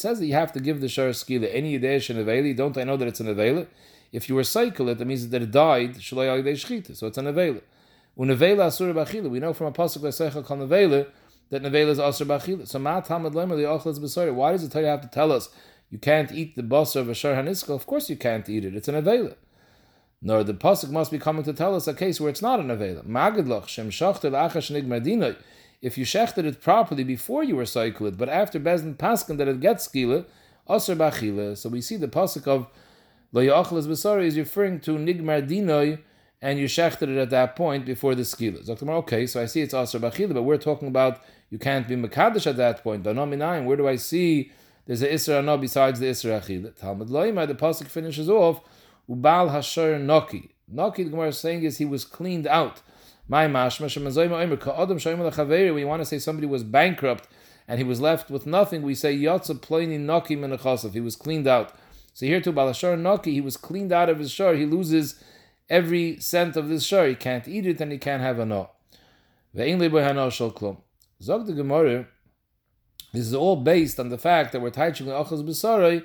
says 0.00 0.18
that 0.18 0.26
you 0.26 0.32
have 0.32 0.52
to 0.54 0.58
give 0.58 0.80
the 0.80 0.88
shor 0.88 1.10
skila, 1.10 1.48
any 1.54 1.78
yideish 1.78 2.10
and 2.10 2.18
aveli, 2.18 2.56
don't 2.56 2.76
I 2.76 2.82
know 2.82 2.96
that 2.96 3.06
it's 3.06 3.20
an 3.20 3.28
avela? 3.28 3.68
If 4.10 4.28
you 4.28 4.34
were 4.34 4.42
cycle 4.42 4.88
it, 4.88 4.98
that 4.98 5.04
means 5.04 5.28
that 5.28 5.40
it 5.40 5.52
died, 5.52 5.98
shalai 5.98 6.36
al 6.36 6.42
shchita, 6.42 6.96
so 6.96 7.06
it's 7.06 7.16
an 7.16 7.26
avela. 7.26 7.60
Unavela 8.18 8.66
asur 8.66 8.92
b'achila, 8.92 9.30
we 9.30 9.38
know 9.38 9.52
from 9.52 9.68
a 9.68 9.70
pasuk 9.70 10.02
l'seicha 10.02 10.44
kal 10.44 10.56
nevela, 10.56 11.06
that 11.50 11.62
nevela 11.62 11.90
is 11.90 12.00
asur 12.00 12.26
b'achila. 12.26 12.66
So, 12.66 12.80
ma 12.80 13.00
tamad 13.00 13.34
lemer 13.34 13.52
li'ochel 13.52 14.00
besor, 14.00 14.34
why 14.34 14.50
does 14.50 14.68
the 14.68 14.70
Torah 14.74 14.88
have 14.88 15.02
to 15.02 15.08
tell 15.08 15.30
us 15.30 15.48
you 15.90 15.98
can't 15.98 16.32
eat 16.32 16.56
the 16.56 16.62
basar 16.62 17.02
of 17.02 17.08
a 17.08 17.14
shar 17.14 17.36
haniskal, 17.36 17.76
of 17.76 17.86
course 17.86 18.10
you 18.10 18.16
can't 18.16 18.48
eat 18.48 18.64
it. 18.64 18.74
It's 18.74 18.88
an 18.88 18.96
avela. 18.96 19.36
Nor 20.20 20.42
the 20.42 20.54
pasuk 20.54 20.90
must 20.90 21.12
be 21.12 21.20
coming 21.20 21.44
to 21.44 21.52
tell 21.52 21.76
us 21.76 21.86
a 21.86 21.94
case 21.94 22.20
where 22.20 22.30
it's 22.30 22.42
not 22.42 22.58
an 22.58 22.66
avela. 22.66 23.06
Magadlach 23.06 23.68
shem 23.68 23.90
shachter 23.90 24.32
la'achash 24.32 24.72
madina. 24.84 25.36
If 25.84 25.98
you 25.98 26.06
shechted 26.06 26.44
it 26.46 26.62
properly 26.62 27.04
before 27.04 27.44
you 27.44 27.56
were 27.56 27.66
cycled, 27.66 28.16
but 28.16 28.30
after 28.30 28.58
bezin 28.58 28.96
paskin 28.96 29.36
that 29.36 29.48
it 29.48 29.60
gets 29.60 29.86
skila, 29.86 30.24
asr 30.66 30.96
bachila. 30.96 31.58
So 31.58 31.68
we 31.68 31.82
see 31.82 31.96
the 31.96 32.08
pasuk 32.08 32.46
of 32.46 32.68
lo 33.32 33.42
yachlas 33.42 33.86
basari 33.86 34.24
is 34.24 34.38
referring 34.38 34.80
to 34.80 34.92
nigmar 34.92 35.46
dinoy, 35.46 35.98
and 36.40 36.58
you 36.58 36.68
shechted 36.68 37.02
it 37.02 37.18
at 37.18 37.28
that 37.28 37.54
point 37.54 37.84
before 37.84 38.14
the 38.14 38.22
skila. 38.22 38.66
Okay, 39.04 39.26
so 39.26 39.42
I 39.42 39.44
see 39.44 39.60
it's 39.60 39.74
asr 39.74 40.00
bachila, 40.00 40.32
but 40.32 40.44
we're 40.44 40.56
talking 40.56 40.88
about 40.88 41.20
you 41.50 41.58
can't 41.58 41.86
be 41.86 41.96
mekadosh 41.96 42.46
at 42.46 42.56
that 42.56 42.82
point. 42.82 43.04
Where 43.04 43.76
do 43.76 43.86
I 43.86 43.96
see? 43.96 44.52
There's 44.86 45.02
an 45.02 45.08
Isra 45.08 45.44
no 45.44 45.58
besides 45.58 46.00
the 46.00 46.06
Isra 46.06 46.40
Achila. 46.40 46.74
Talmud 46.74 47.08
Loima, 47.08 47.46
the 47.46 47.54
Pasuk 47.54 47.88
finishes 47.88 48.28
off, 48.28 48.60
Ubal 49.08 49.50
Hashar 49.50 49.98
Noki. 50.00 50.50
Noki, 50.74 50.96
the 50.96 51.04
Gemara 51.04 51.28
is 51.28 51.38
saying 51.38 51.62
is 51.62 51.78
he 51.78 51.84
was 51.84 52.04
cleaned 52.04 52.46
out. 52.46 52.82
My. 53.26 53.46
We 53.46 53.52
want 53.52 53.70
to 56.00 56.04
say 56.04 56.18
somebody 56.18 56.46
was 56.46 56.62
bankrupt 56.62 57.28
and 57.66 57.78
he 57.78 57.84
was 57.84 58.00
left 58.00 58.30
with 58.30 58.46
nothing. 58.46 58.82
We 58.82 58.94
say 58.94 59.16
yotza 59.16 59.58
ploini 59.58 59.98
noki 59.98 60.38
min 60.38 60.92
He 60.92 61.00
was 61.00 61.16
cleaned 61.16 61.46
out. 61.46 61.72
So 62.12 62.26
here 62.26 62.40
too, 62.40 62.52
balashar 62.52 62.96
noki, 62.98 63.32
he 63.32 63.40
was 63.40 63.56
cleaned 63.56 63.92
out 63.92 64.08
of 64.08 64.18
his 64.18 64.30
shar. 64.30 64.54
He 64.54 64.66
loses 64.66 65.22
every 65.70 66.20
cent 66.20 66.56
of 66.56 66.68
this 66.68 66.84
shar. 66.84 67.06
He 67.06 67.14
can't 67.14 67.48
eat 67.48 67.66
it 67.66 67.80
and 67.80 67.90
he 67.90 67.98
can't 67.98 68.22
have 68.22 68.38
a 68.38 68.44
no. 68.44 68.70
Zog 71.22 71.46
the 71.46 71.52
Gemara. 71.54 72.06
This 73.12 73.26
is 73.26 73.34
all 73.34 73.56
based 73.56 74.00
on 74.00 74.08
the 74.08 74.18
fact 74.18 74.52
that 74.52 74.60
we're 74.60 74.70
taiching 74.72 75.06
achos 75.06 75.42
b'sarai 75.44 76.04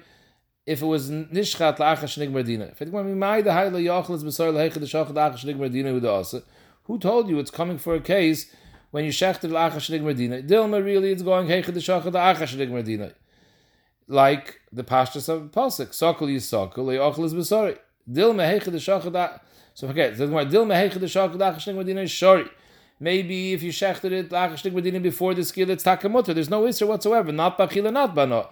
if 0.68 0.84
it 0.84 0.86
was 0.86 1.10
nishchat 1.10 1.78
la'achash 1.78 2.20
nig 2.20 2.32
merdina. 2.32 2.72
If 2.72 2.84
it 2.84 2.92
were 2.92 3.04
mimai 3.04 3.44
the 3.44 3.50
hayla 3.50 3.82
yachlas 3.84 4.24
b'sarai 4.24 4.54
la'hechad 4.54 4.82
l'shachat 4.82 5.14
la'achash 5.14 5.46
nig 5.46 5.58
merdina 5.58 6.04
asa. 6.08 6.44
Who 6.90 6.98
told 6.98 7.30
you 7.30 7.38
it's 7.38 7.52
coming 7.52 7.78
for 7.78 7.94
a 7.94 8.00
case 8.00 8.52
when 8.90 9.06
you 9.06 9.12
shechted 9.12 9.52
la'achash 9.52 9.92
nig 9.92 10.02
merdina? 10.02 10.42
Dilma 10.42 10.84
really 10.84 11.12
it's 11.12 11.22
going 11.22 11.48
hechad 11.48 11.76
l'shachat 11.76 12.12
la'achash 12.12 12.58
nig 12.58 12.72
merdina. 12.72 13.14
Like 14.08 14.60
the 14.72 14.84
pashtus 14.84 15.30
of 15.30 15.52
Pasuk. 15.52 15.90
Sokol 15.90 16.30
yisokol 16.30 16.88
la'yachlas 16.88 17.36
b'sarai. 17.36 17.78
Dilma 18.12 18.52
l'shachat 18.74 19.40
So 19.76 19.86
forget. 19.86 20.16
Dilma 20.16 20.48
hechad 20.50 21.00
l'shachat 21.00 21.36
la'achash 21.36 21.68
nig 21.68 21.76
merdina 21.76 22.02
is 22.06 22.10
shori. 22.10 22.50
Maybe 23.00 23.54
if 23.54 23.62
you 23.62 23.72
shechted 23.72 24.12
it 24.12 24.30
lachashtik 24.30 24.74
medina 24.74 25.00
before 25.00 25.36
the 25.36 25.44
skill, 25.44 25.70
it's 25.70 25.84
takamutter. 25.84 26.34
There's 26.34 26.50
no 26.50 26.64
isser 26.64 26.88
whatsoever. 26.88 27.32
Not 27.32 27.60
bachila, 27.60 27.94
not 27.94 28.16
bano. 28.16 28.50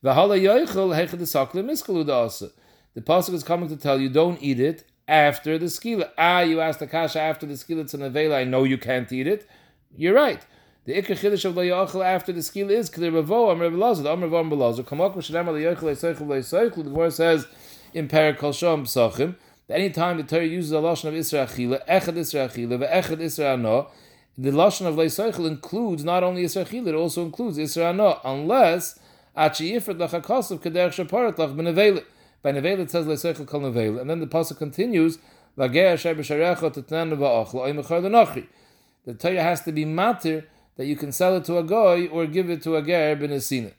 The 0.00 0.14
hala 0.14 0.38
yoichel 0.38 0.96
hechad 0.96 1.26
sakle 1.26 1.62
miskalu 1.62 2.08
also. 2.08 2.48
The 2.94 3.02
pasuk 3.02 3.34
is 3.34 3.44
coming 3.44 3.68
to 3.68 3.76
tell 3.76 4.00
you 4.00 4.08
don't 4.08 4.42
eat 4.42 4.58
it 4.58 4.84
after 5.06 5.58
the 5.58 5.66
skila. 5.66 6.10
Ah, 6.16 6.40
you 6.40 6.60
asked 6.60 6.80
the 6.80 6.86
kasha 6.86 7.20
after 7.20 7.46
the 7.46 7.54
skila. 7.54 7.80
It's 7.80 7.94
an 7.94 8.00
avela. 8.00 8.34
I 8.34 8.44
know 8.44 8.64
you 8.64 8.78
can't 8.78 9.10
eat 9.12 9.26
it. 9.26 9.48
You're 9.96 10.14
right. 10.14 10.44
The 10.84 11.00
ikar 11.00 11.18
chiddush 11.18 11.44
of 11.44 11.54
layochel 11.54 12.04
after 12.04 12.32
the 12.32 12.40
skila 12.40 12.70
is 12.70 12.90
clear. 12.90 13.10
Ravo 13.10 13.50
am 13.50 13.60
Rebbe 13.60 13.76
Lazar. 13.76 14.08
Am 14.08 14.22
Ravo 14.22 14.40
am 14.40 14.50
Belazar. 14.50 14.84
Kamak 14.84 15.14
v'shalem 15.14 15.46
layochel 15.46 15.82
leisoichel 15.82 16.26
leisoichel. 16.26 16.76
The 16.76 16.82
Gemara 16.82 17.10
says 17.10 17.46
in 17.92 18.08
Perakol 18.08 18.52
Shom 18.52 18.82
Psachim 18.82 19.36
anytime 19.70 20.18
the 20.18 20.22
Torah 20.22 20.44
uses 20.44 20.72
a 20.72 20.76
lashon 20.76 21.08
of 21.08 21.14
Isra 21.14 21.46
Achila, 21.46 21.86
Echad 21.86 22.14
Isra 22.14 22.48
Achila, 22.48 22.78
Ve'echad 22.78 23.18
Isra 23.18 23.54
Ano, 23.54 23.88
the 24.36 24.50
lashon 24.50 24.86
of 24.86 24.96
Leisaichel 24.96 25.46
includes 25.46 26.04
not 26.04 26.22
only 26.22 26.44
Isra 26.44 26.66
Achila, 26.66 26.88
it 26.88 26.94
also 26.94 27.24
includes 27.24 27.58
Isra 27.58 27.90
Ano, 27.90 28.20
unless 28.24 28.98
Achi 29.36 29.72
Yifrit 29.72 29.96
Lachakosov 29.96 30.60
Kederech 30.60 31.06
Shaparat 31.06 31.36
Lach 31.36 31.54
Benevelit. 31.54 32.04
By 32.44 32.52
Nevelit 32.52 32.78
it 32.78 32.90
says 32.90 33.06
Leisaichel 33.06 33.46
Kol 33.46 33.62
Nevelit, 33.62 34.02
and 34.02 34.08
then 34.08 34.20
the 34.20 34.26
pasuk 34.26 34.58
continues, 34.58 35.18
Vageh 35.58 35.94
Asher 35.94 36.14
B'Sharecha 36.14 36.74
Tetnan 36.74 37.16
Va'achla 37.16 37.72
Oimachar 37.72 38.02
L'Nochri. 38.02 38.46
The 39.06 39.14
Torah 39.14 39.42
has 39.42 39.62
to 39.62 39.72
be 39.72 39.86
matir 39.86 40.44
that 40.76 40.84
you 40.84 40.94
can 40.94 41.10
sell 41.10 41.36
it 41.36 41.44
to 41.46 41.56
a 41.56 41.62
goy 41.62 42.06
or 42.08 42.26
give 42.26 42.50
it 42.50 42.62
to 42.62 42.76
a 42.76 42.82
ger 42.82 43.16
ben 43.16 43.30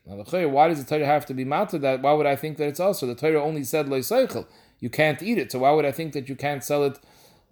Now, 0.05 0.47
why 0.49 0.67
does 0.67 0.83
the 0.83 0.89
Torah 0.89 1.05
have 1.05 1.25
to 1.27 1.33
be 1.35 1.45
matir 1.45 1.79
that? 1.81 2.01
Why 2.01 2.13
would 2.13 2.25
I 2.25 2.35
think 2.35 2.57
that 2.57 2.67
it's 2.67 2.79
also? 2.79 3.05
The 3.05 3.15
Torah 3.15 3.43
only 3.43 3.63
said 3.63 3.85
leisaichel 3.85 4.47
you 4.79 4.89
can't 4.89 5.21
eat 5.21 5.37
it. 5.37 5.51
So 5.51 5.59
why 5.59 5.71
would 5.71 5.85
I 5.85 5.91
think 5.91 6.13
that 6.13 6.27
you 6.27 6.35
can't 6.35 6.63
sell 6.63 6.83
it 6.83 6.99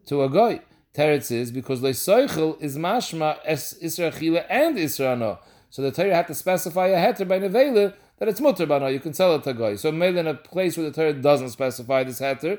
to 0.07 0.23
a 0.23 0.29
goy? 0.29 0.61
Teretz 0.95 1.31
is 1.31 1.51
because 1.51 1.81
leisoichel 1.81 2.61
is 2.61 2.77
mashma 2.77 3.37
es 3.45 3.75
israchila 3.81 4.45
and 4.49 4.77
israno. 4.77 5.39
So 5.69 5.81
the 5.81 5.91
Torah 5.91 6.15
had 6.15 6.27
to 6.27 6.35
specify 6.35 6.87
a 6.87 6.97
heter 6.97 7.27
by 7.27 7.39
nevela 7.39 7.93
that 8.23 8.29
it's 8.29 8.39
mutter 8.39 8.65
bano. 8.65 8.87
You 8.87 9.01
can 9.01 9.13
sell 9.13 9.35
it 9.35 9.43
to 9.43 9.49
a 9.49 9.53
guy. 9.53 9.75
So 9.75 9.91
maybe 9.91 10.17
in 10.17 10.27
a 10.27 10.33
place 10.33 10.77
where 10.77 10.89
the 10.89 10.95
Torah 10.95 11.11
doesn't 11.11 11.49
specify 11.49 12.05
this 12.05 12.21
heter, 12.21 12.57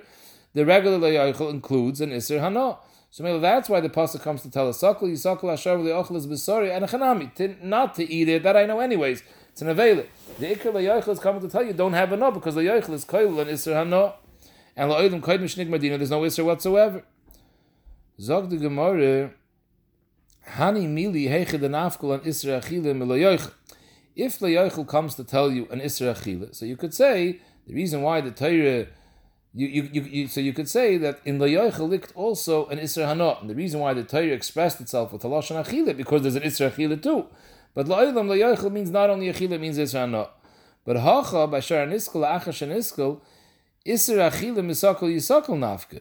the 0.53 0.67
regular 0.67 0.99
leisoichel 0.99 1.49
includes 1.49 2.03
an 2.03 2.11
isra 2.11 2.39
hano. 2.41 2.77
So 3.11 3.25
maybe 3.25 3.39
that's 3.39 3.71
why 3.71 3.81
the 3.81 3.89
pasuk 3.89 4.21
comes 4.21 4.43
to 4.43 4.51
tell 4.51 4.69
us 4.69 4.83
sakul 4.83 5.05
yisakul 5.05 5.51
asher 5.51 5.79
leochel 5.79 6.17
is 6.17 6.27
besori 6.27 6.71
and 6.71 6.85
a 6.85 6.89
chanami 6.89 7.63
not 7.63 7.95
to 7.95 8.05
eat 8.13 8.29
it. 8.29 8.43
That 8.43 8.59
I 8.59 8.67
know 8.67 8.81
anyways. 8.81 9.23
It's 9.53 9.63
an 9.63 9.69
avela. 9.69 10.07
The 10.39 10.55
ikar 10.55 10.75
leisoichel 10.75 11.09
is 11.09 11.19
coming 11.19 11.41
to 11.41 11.49
tell 11.49 11.65
you 11.65 11.73
don't 11.73 11.95
have 11.95 12.11
no 12.11 12.31
because 12.31 12.57
leisoichel 12.57 12.93
is 12.93 13.07
koil 13.07 13.41
and 13.41 13.51
isra 13.51 13.87
hano 13.87 14.13
and 14.77 14.91
la'olim 14.91 15.23
koyd 15.23 15.41
mishnik 15.41 15.69
medina, 15.69 15.97
there's 15.97 16.11
no 16.11 16.21
isser 16.21 16.45
whatsoever. 16.45 17.05
Zog 18.21 18.51
the 18.51 18.59
Gemara, 18.59 19.31
Hani 20.47 20.87
mili 20.87 21.27
heiche 21.27 21.59
den 21.59 21.73
afkul 21.73 22.13
an 22.13 22.21
isra 22.21 22.61
achile 22.61 22.93
milayoich. 22.93 23.51
If 24.17 24.39
layoichel 24.39 24.87
comes 24.87 25.15
to 25.17 25.25
tell 25.25 25.51
you 25.51 25.67
an 25.71 25.81
isra 25.81 26.15
achile, 26.15 26.55
so 26.55 26.65
you 26.65 26.77
could 26.77 26.95
say 26.95 27.41
the 27.67 27.75
reason 27.75 28.03
why 28.03 28.21
the 28.21 28.31
Torah 28.31 28.87
you, 29.57 29.69
you, 29.69 29.91
you, 29.93 30.03
you, 30.03 30.29
so 30.29 30.41
you 30.41 30.53
could 30.53 30.69
say 30.69 30.97
that 30.99 31.21
in 31.25 31.39
the 31.39 31.47
Yoichel 31.47 31.89
likt 31.89 32.11
also 32.17 32.67
an 32.67 32.79
Isra 32.79 33.07
Hana. 33.07 33.39
And 33.41 33.49
the 33.49 33.55
reason 33.55 33.79
why 33.79 33.95
the 33.95 34.03
Torah 34.03 34.27
expressed 34.27 34.81
itself 34.81 35.13
with 35.13 35.23
Halashon 35.23 35.65
Achila, 35.65 35.97
because 35.97 36.23
there's 36.23 36.35
an 36.35 36.43
Isra 36.43 36.73
Achila 36.73 37.01
too. 37.01 37.27
But 37.73 37.87
La'ilam 37.87 38.27
Layoichel 38.27 38.73
means 38.73 38.91
not 38.91 39.11
only 39.11 39.33
Achila, 39.33 39.61
means 39.61 39.79
Isra 39.79 40.01
Hana. 40.01 40.29
But 40.85 40.97
Hacha, 40.97 41.47
by 41.47 41.61
Shar 41.61 41.87
Niskel, 41.87 42.29
Achash 42.29 42.67
Niskel, 42.67 43.21
Isra 43.87 44.33
Achila 44.33 44.59
Misakal 44.59 45.15
Yisakal 45.15 45.57
Nafka. 45.57 46.01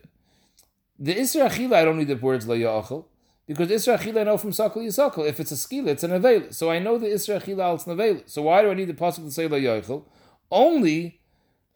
The 0.97 1.13
Isra 1.13 1.47
Achila, 1.47 1.75
I 1.75 1.85
don't 1.85 1.99
need 1.99 2.07
the 2.07 2.15
words 2.15 2.47
La 2.47 2.55
Yachal, 2.55 3.05
because 3.45 3.69
Isra 3.69 3.97
Achila 3.97 4.21
I 4.21 4.23
know 4.23 4.37
from 4.37 4.51
Sakal 4.51 4.77
Yisakal. 4.77 5.27
If 5.27 5.39
it's 5.39 5.51
a 5.51 5.55
skila, 5.55 5.89
it's 5.89 6.03
an 6.03 6.11
Avel. 6.11 6.53
So 6.53 6.71
I 6.71 6.79
know 6.79 6.97
the 6.97 7.07
Isra 7.07 7.41
Achila 7.41 7.63
al 7.63 7.77
Navel. 7.77 8.23
So 8.25 8.43
why 8.43 8.61
do 8.61 8.71
I 8.71 8.73
need 8.73 8.85
the 8.85 8.93
pasuk 8.93 9.25
to 9.25 9.31
say 9.31 9.47
La 9.47 9.57
Yachal? 9.57 10.05
Only 10.49 11.19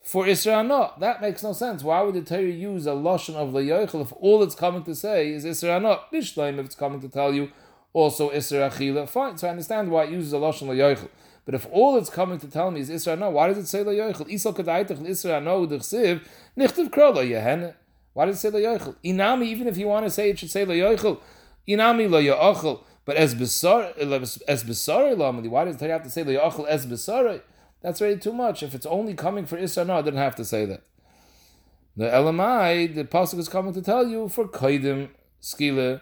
for 0.07 0.25
Isra 0.25 0.65
no. 0.65 0.93
That 0.99 1.21
makes 1.21 1.43
no 1.43 1.51
sense. 1.51 1.83
Why 1.83 2.01
would 2.01 2.15
the 2.15 2.21
Torah 2.21 2.43
use 2.43 2.87
a 2.87 2.91
lashon 2.91 3.35
of 3.35 3.49
layochel 3.49 4.01
if 4.01 4.13
all 4.13 4.41
it's 4.43 4.55
coming 4.55 4.83
to 4.83 4.95
say 4.95 5.33
is 5.33 5.43
Isra 5.43 5.81
no? 5.81 5.99
Bishleim 6.13 6.59
if 6.59 6.67
it's 6.67 6.75
coming 6.75 7.01
to 7.01 7.09
tell 7.09 7.33
you 7.33 7.51
also 7.91 8.29
Isra 8.29 8.71
achila. 8.71 9.09
Fine, 9.09 9.37
so 9.37 9.47
I 9.47 9.49
understand 9.51 9.91
why 9.91 10.05
it 10.05 10.11
uses 10.11 10.31
a 10.31 10.37
lashon 10.37 10.69
layochel. 10.69 11.09
But 11.43 11.55
if 11.55 11.67
all 11.71 11.97
it's 11.97 12.09
coming 12.09 12.39
to 12.39 12.47
tell 12.47 12.71
me 12.71 12.79
is 12.79 12.89
Isra 12.89 13.19
no, 13.19 13.31
why 13.31 13.47
does 13.47 13.57
it 13.57 13.67
say 13.67 13.83
layochel? 13.83 14.31
Isal 14.31 14.55
kadaitach 14.55 14.99
Isra 14.99 15.43
no 15.43 15.65
d'chsiv 15.65 16.21
nichtav 16.57 16.89
krola 16.89 17.29
yehene. 17.29 17.73
Why 18.13 18.25
does 18.25 18.37
it 18.37 18.39
say 18.39 18.51
layochel? 18.51 18.95
Inami, 19.03 19.47
even 19.47 19.67
if 19.67 19.77
you 19.77 19.87
want 19.87 20.05
to 20.05 20.09
say 20.09 20.29
it 20.29 20.39
should 20.39 20.51
say 20.51 20.65
layochel. 20.65 21.19
Inami 21.67 22.09
lo 22.09 22.21
layochel. 22.21 22.83
But 23.05 23.15
as 23.17 23.35
besar 23.35 23.93
as 24.47 24.63
besar 24.63 25.15
why 25.49 25.65
does 25.65 25.81
it 25.81 25.89
have 25.89 26.03
to 26.03 26.09
say 26.09 26.23
lo 26.23 26.33
layochel 26.33 26.67
as 26.67 26.85
besar? 26.85 27.41
That's 27.81 28.01
already 28.01 28.19
too 28.19 28.33
much. 28.33 28.63
If 28.63 28.73
it's 28.73 28.85
only 28.85 29.13
coming 29.13 29.45
for 29.45 29.57
Isra, 29.57 29.85
no, 29.85 29.97
I 29.97 30.01
didn't 30.01 30.19
have 30.19 30.35
to 30.35 30.45
say 30.45 30.65
that. 30.65 30.81
The 31.95 32.05
LMI, 32.05 32.93
the 32.93 33.05
pasuk 33.05 33.39
is 33.39 33.49
coming 33.49 33.73
to 33.73 33.81
tell 33.81 34.07
you 34.07 34.29
for 34.29 34.47
Kaidim, 34.47 35.09
Skila, 35.41 36.01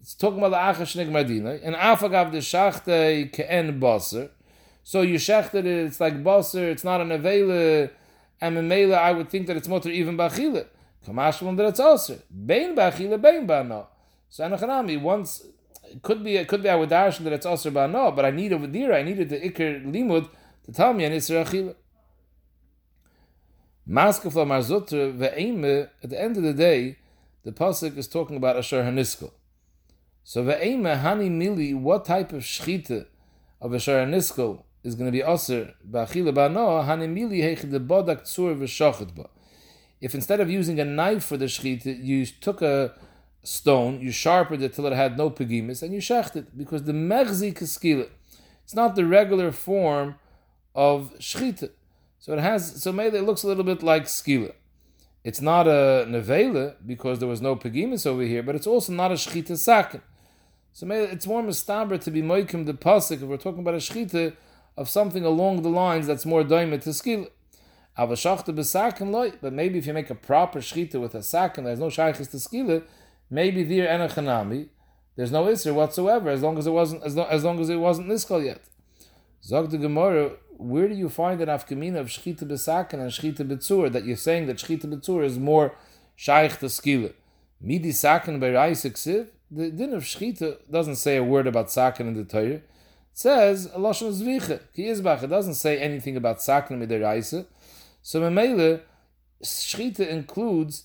it's 0.00 0.14
talking 0.14 0.38
about 0.38 0.50
the 0.50 0.84
Achash 0.84 0.96
Madina, 1.08 1.60
and 1.62 1.74
Afagav 1.74 2.30
the 2.30 2.38
Shachte 2.38 3.32
Ke'en 3.32 3.80
Basar. 3.80 4.30
So 4.82 5.00
you 5.00 5.16
shechted 5.16 5.54
it, 5.54 5.66
it's 5.66 6.00
like 6.00 6.22
Basar, 6.22 6.70
it's 6.70 6.84
not 6.84 7.00
an 7.00 7.08
Avela, 7.08 7.90
and 8.40 8.72
I 8.72 9.12
would 9.12 9.30
think 9.30 9.46
that 9.46 9.56
it's 9.56 9.68
mutter 9.68 9.90
even 9.90 10.16
Bachila. 10.16 10.66
Kamashlam 11.06 11.56
that 11.56 11.66
it's 11.66 11.80
also. 11.80 12.18
Bain 12.30 12.74
Bachila, 12.76 13.20
Bain 13.20 13.46
Bana. 13.46 13.86
So 14.34 14.42
Anachanami, 14.42 15.00
once, 15.00 15.46
it 15.84 16.02
could 16.02 16.24
be, 16.24 16.36
it 16.36 16.48
could 16.48 16.64
be 16.64 16.68
would 16.68 16.88
dash 16.88 17.18
that 17.18 17.32
it's 17.32 17.46
also 17.46 17.70
Bana, 17.70 18.10
but 18.10 18.24
I 18.24 18.32
need 18.32 18.52
over 18.52 18.66
there, 18.66 18.92
I 18.92 19.04
needed 19.04 19.28
the 19.28 19.38
Iker 19.38 19.86
Limud, 19.86 20.28
to 20.64 20.72
tell 20.72 20.92
me 20.92 21.04
an 21.04 21.12
Isra 21.12 21.46
Achila. 21.46 21.76
Maskefla 23.88 24.44
Marzutra 24.44 25.16
ve'eme, 25.16 25.88
at 26.02 26.10
the 26.10 26.20
end 26.20 26.36
of 26.36 26.42
the 26.42 26.52
day, 26.52 26.96
the 27.44 27.52
Pasuk 27.52 27.96
is 27.96 28.08
talking 28.08 28.36
about 28.36 28.56
Asher 28.56 28.82
Haniskel. 28.82 29.30
So 30.24 30.42
ve'eme 30.42 31.00
hani 31.00 31.30
mili, 31.30 31.72
what 31.80 32.04
type 32.04 32.32
of 32.32 32.42
shchita 32.42 33.06
of 33.60 33.72
Asher 33.72 34.04
Haniskel 34.04 34.64
is 34.82 34.96
going 34.96 35.06
to 35.06 35.12
be 35.12 35.22
Aser 35.22 35.74
ba'achila 35.88 36.34
ba'noah, 36.34 36.86
hani 36.86 37.06
mili 37.08 37.70
de 37.70 37.78
bodak 37.78 38.22
tzur. 38.22 39.28
If 40.00 40.12
instead 40.12 40.40
of 40.40 40.50
using 40.50 40.80
a 40.80 40.84
knife 40.84 41.24
for 41.24 41.36
the 41.36 41.44
shchita, 41.44 42.02
you 42.02 42.26
took 42.26 42.62
a 42.62 42.94
stone, 43.44 44.00
you 44.00 44.10
sharpened 44.10 44.62
it 44.62 44.72
till 44.72 44.86
it 44.86 44.92
had 44.94 45.16
no 45.16 45.30
pegimis, 45.30 45.82
and 45.82 45.92
you 45.94 46.00
shecht 46.00 46.34
it, 46.34 46.58
because 46.58 46.82
the 46.84 46.92
mechzi 46.92 47.54
keskila, 47.54 48.08
it's 48.64 48.74
not 48.74 48.96
the 48.96 49.04
regular 49.04 49.52
form 49.52 50.16
of 50.74 51.12
shchita. 51.18 51.70
So 52.18 52.32
it 52.32 52.40
has 52.40 52.82
so 52.82 52.90
maybe 52.90 53.18
it 53.18 53.22
looks 53.22 53.42
a 53.42 53.46
little 53.46 53.64
bit 53.64 53.82
like 53.82 54.04
skila. 54.04 54.52
It's 55.22 55.40
not 55.40 55.66
a 55.66 56.06
nevela 56.08 56.74
because 56.84 57.18
there 57.18 57.28
was 57.28 57.40
no 57.40 57.54
pegimus 57.54 58.06
over 58.06 58.22
here, 58.22 58.42
but 58.42 58.54
it's 58.54 58.66
also 58.66 58.92
not 58.92 59.10
a 59.10 59.14
shchita 59.14 59.56
sakin. 59.56 60.00
So 60.72 60.86
maybe 60.86 61.12
it's 61.12 61.26
more 61.26 61.42
mistaber 61.42 62.00
to 62.00 62.10
be 62.10 62.22
moikim 62.22 62.66
the 62.66 62.74
pasuk 62.74 63.22
if 63.22 63.22
we're 63.22 63.36
talking 63.36 63.60
about 63.60 63.74
a 63.74 63.78
shchita 63.78 64.34
of 64.76 64.88
something 64.88 65.24
along 65.24 65.62
the 65.62 65.68
lines 65.68 66.06
that's 66.06 66.26
more 66.26 66.42
daima 66.42 66.82
to 66.82 66.90
skila. 66.90 67.28
But 67.96 69.52
maybe 69.52 69.78
if 69.78 69.86
you 69.86 69.92
make 69.92 70.10
a 70.10 70.16
proper 70.16 70.58
shchita 70.58 71.00
with 71.00 71.14
a 71.14 71.22
sakin, 71.22 71.62
there's 71.64 71.78
no 71.78 71.86
shaykhis 71.86 72.30
to 72.32 72.38
skila, 72.38 72.82
maybe 73.34 73.64
there 73.64 73.88
enachanami, 73.88 74.68
there's 75.16 75.32
no 75.32 75.44
isra 75.46 75.74
whatsoever 75.74 76.30
as 76.30 76.42
long 76.42 76.56
as 76.58 76.66
it 76.66 76.70
wasn't 76.70 77.02
as 77.02 77.18
as, 77.18 77.44
long 77.44 77.60
as 77.60 77.68
it 77.68 77.80
wasn't 77.88 78.08
niskal 78.08 78.44
yet. 78.44 78.62
Zog 79.42 79.70
the 79.70 79.78
Gemara, 79.78 80.32
where 80.56 80.88
do 80.88 80.94
you 80.94 81.08
find 81.08 81.40
an 81.40 81.48
afkamina 81.48 81.98
of 81.98 82.06
shchita 82.06 82.44
besakin 82.52 82.98
and 83.04 83.10
shchita 83.10 83.42
betzur 83.50 83.92
that 83.92 84.04
you're 84.04 84.24
saying 84.28 84.46
that 84.46 84.58
shchita 84.58 84.86
betzur 84.92 85.24
is 85.24 85.38
more 85.38 85.74
shaykh 86.16 86.58
to 86.60 86.66
skila? 86.66 87.12
Midi 87.60 87.92
sakin 87.92 88.38
by 88.38 88.48
siv. 88.48 89.28
The 89.50 89.70
din 89.70 89.92
of 89.92 90.04
shchita 90.04 90.48
doesn't 90.70 90.96
say 90.96 91.16
a 91.16 91.24
word 91.24 91.46
about 91.46 91.70
sakin 91.70 92.08
in 92.08 92.14
the 92.14 92.24
Torah. 92.24 92.60
It 92.62 92.64
says 93.12 93.68
lashon 93.68 94.12
zvicha 94.12 94.60
ki 94.74 94.84
izbach. 94.84 95.22
It 95.22 95.28
doesn't 95.28 95.54
say 95.54 95.78
anything 95.78 96.16
about 96.16 96.40
sakin 96.40 96.80
midiraisa. 96.80 97.46
So 98.02 98.20
memele 98.20 98.80
shchita 99.42 100.08
includes 100.08 100.84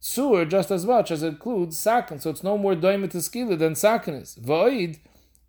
tzur 0.00 0.48
just 0.48 0.70
as 0.70 0.86
much 0.86 1.10
as 1.10 1.22
it 1.22 1.28
includes 1.28 1.78
sakin. 1.78 2.18
So 2.18 2.30
it's 2.30 2.42
no 2.42 2.58
more 2.58 2.74
doimet 2.74 3.10
to 3.10 3.18
skila 3.18 3.58
than 3.58 3.74
sakin 3.74 4.14
is. 4.14 4.34
Void 4.34 4.98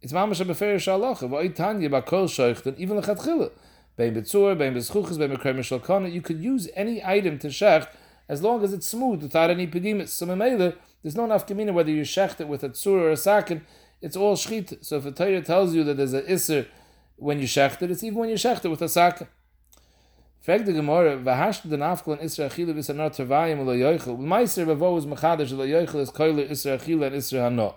it's 0.01 0.13
mamash 0.13 0.45
beferish 0.45 0.87
halacha. 0.87 1.29
V'oy 1.29 1.53
tanya 1.53 1.89
bakol 1.89 2.27
shoychten 2.27 2.77
even 2.77 3.01
lechatchila. 3.01 3.51
Bein 3.97 4.15
betzur, 4.15 4.57
bein 4.57 4.73
beschuches, 4.73 5.17
bein 5.17 5.35
bekremer 5.35 5.59
shalkana. 5.59 6.11
You 6.11 6.21
could 6.21 6.39
use 6.39 6.69
any 6.73 7.03
item 7.03 7.37
to 7.39 7.47
shecht 7.47 7.89
as 8.29 8.41
long 8.41 8.63
as 8.63 8.71
it's 8.71 8.87
smooth 8.87 9.21
without 9.21 9.49
any 9.49 9.67
pedimis. 9.67 10.09
So 10.09 10.25
memele, 10.25 10.75
there's 11.03 11.15
no 11.15 11.27
nafkamina 11.27 11.73
whether 11.73 11.91
you 11.91 12.03
shecht 12.03 12.39
it 12.39 12.47
with 12.47 12.63
a 12.63 12.69
tzur 12.69 13.01
or 13.01 13.11
a 13.11 13.17
sakin. 13.17 13.65
It's 14.01 14.15
all 14.15 14.37
shchit. 14.37 14.85
So 14.85 14.97
if 14.97 15.05
a 15.05 15.11
Torah 15.11 15.41
tells 15.41 15.75
you 15.75 15.83
that 15.83 15.97
there's 15.97 16.13
a 16.13 16.31
iser 16.31 16.67
when 17.17 17.39
you 17.39 17.47
shecht 17.47 17.81
it, 17.81 17.91
it's 17.91 18.03
even 18.03 18.19
when 18.19 18.29
you 18.29 18.35
shecht 18.35 18.63
it 18.63 18.69
with 18.69 18.81
a 18.81 18.87
sakin. 18.87 19.27
V'sanar 20.45 21.99
tervayim 23.13 23.65
yoichel. 23.65 24.65
Bevo 24.65 24.97
is 24.97 25.05
yoichel 25.05 25.99
is 25.99 26.11
koiler 26.11 26.45
and 26.49 26.55
Hano. 26.55 27.75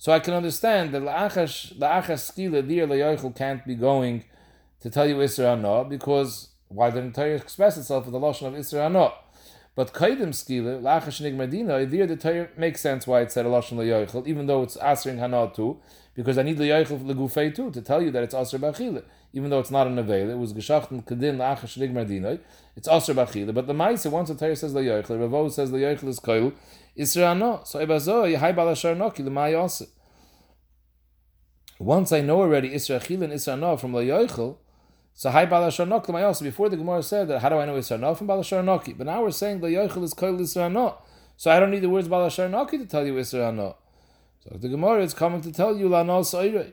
So 0.00 0.12
I 0.12 0.20
can 0.20 0.34
understand 0.34 0.94
that 0.94 1.02
la'achash 1.02 1.76
la'achash 1.76 2.32
skila 2.32 2.66
dir 2.66 2.86
layochel 2.86 3.34
can't 3.34 3.66
be 3.66 3.74
going 3.74 4.22
to 4.80 4.90
tell 4.90 5.08
you 5.08 5.16
Isra 5.16 5.60
no 5.60 5.82
because 5.82 6.50
why 6.68 6.90
didn't 6.90 7.14
Torah 7.14 7.34
express 7.34 7.76
itself 7.76 8.04
with 8.04 8.12
the 8.12 8.20
lashon 8.20 8.46
of 8.46 8.54
Isra 8.54 8.92
no? 8.92 9.12
But 9.78 9.92
kaidim 9.92 10.30
skila 10.30 10.82
la'achash 10.82 11.20
nigmadina 11.22 11.88
there 11.88 12.06
the 12.08 12.16
Torah 12.16 12.48
makes 12.56 12.80
sense 12.80 13.06
why 13.06 13.20
it 13.20 13.30
said 13.30 13.46
a 13.46 13.48
lashon 13.48 13.78
layochel 13.78 14.26
even 14.26 14.48
though 14.48 14.64
it's 14.64 14.76
asering 14.78 15.18
hana 15.18 15.52
too 15.54 15.78
because 16.14 16.36
I 16.36 16.42
need 16.42 16.58
layochel 16.58 16.98
legufei 17.04 17.54
too 17.54 17.70
to 17.70 17.80
tell 17.80 18.02
you 18.02 18.10
that 18.10 18.24
it's 18.24 18.34
aser 18.34 18.58
bachila 18.58 19.04
even 19.32 19.50
though 19.50 19.60
it's 19.60 19.70
not 19.70 19.86
an 19.86 19.94
avela 19.96 20.30
it 20.32 20.38
was 20.38 20.52
geschachten 20.52 21.04
kedin 21.04 21.36
la'achash 21.36 21.78
nigmadina 21.78 22.40
it's 22.74 22.88
aser 22.88 23.14
bachila 23.14 23.54
but 23.54 23.68
the 23.68 23.72
ma'isa 23.72 24.10
once 24.10 24.30
the 24.30 24.34
Torah 24.34 24.56
says 24.56 24.74
layochel 24.74 25.20
Ravo 25.20 25.48
says 25.48 25.70
layochel 25.70 26.08
is 26.08 26.18
kail 26.18 26.52
Isra 26.98 27.38
no. 27.38 27.60
So 27.64 27.78
Ebazo, 27.78 28.26
Yehai 28.26 28.54
Balashar 28.54 28.96
Noki, 28.96 29.24
Lemai 29.24 29.56
also. 29.58 29.86
Once 31.78 32.10
I 32.10 32.22
know 32.22 32.40
already 32.40 32.70
Isra 32.70 33.00
Chil 33.00 33.22
and 33.22 33.32
Isra 33.32 33.56
no 33.56 33.76
from 33.76 33.92
Layoichel, 33.92 34.56
so 35.18 35.30
Hai 35.30 35.46
Balashar 35.46 35.84
Noki, 35.84 36.06
Lemai 36.06 36.24
also. 36.24 36.44
Before 36.44 36.68
the 36.68 36.76
Gemara 36.76 37.02
said 37.02 37.26
that, 37.26 37.40
how 37.40 37.48
do 37.48 37.56
I 37.56 37.66
know 37.66 37.74
it's 37.74 37.90
no 37.90 38.14
from 38.14 38.28
Balashar 38.28 38.62
Noki? 38.62 38.96
But 38.96 39.08
now 39.08 39.20
we're 39.20 39.32
saying 39.32 39.58
the 39.58 39.66
Layoichel 39.66 40.04
is 40.04 40.14
Koil 40.14 40.38
Isra 40.38 40.70
no. 40.70 40.96
So 41.36 41.50
I 41.50 41.58
don't 41.58 41.72
need 41.72 41.80
the 41.80 41.88
words 41.88 42.06
Balashar 42.06 42.48
to 42.70 42.86
tell 42.86 43.04
you 43.04 43.14
Isra 43.14 43.52
no. 43.52 43.74
So 44.44 44.56
the 44.56 44.68
Gemara 44.68 45.02
is 45.02 45.14
coming 45.14 45.40
to 45.40 45.50
tell 45.50 45.76
you 45.76 45.88
Lano 45.88 46.20
Soirei, 46.20 46.72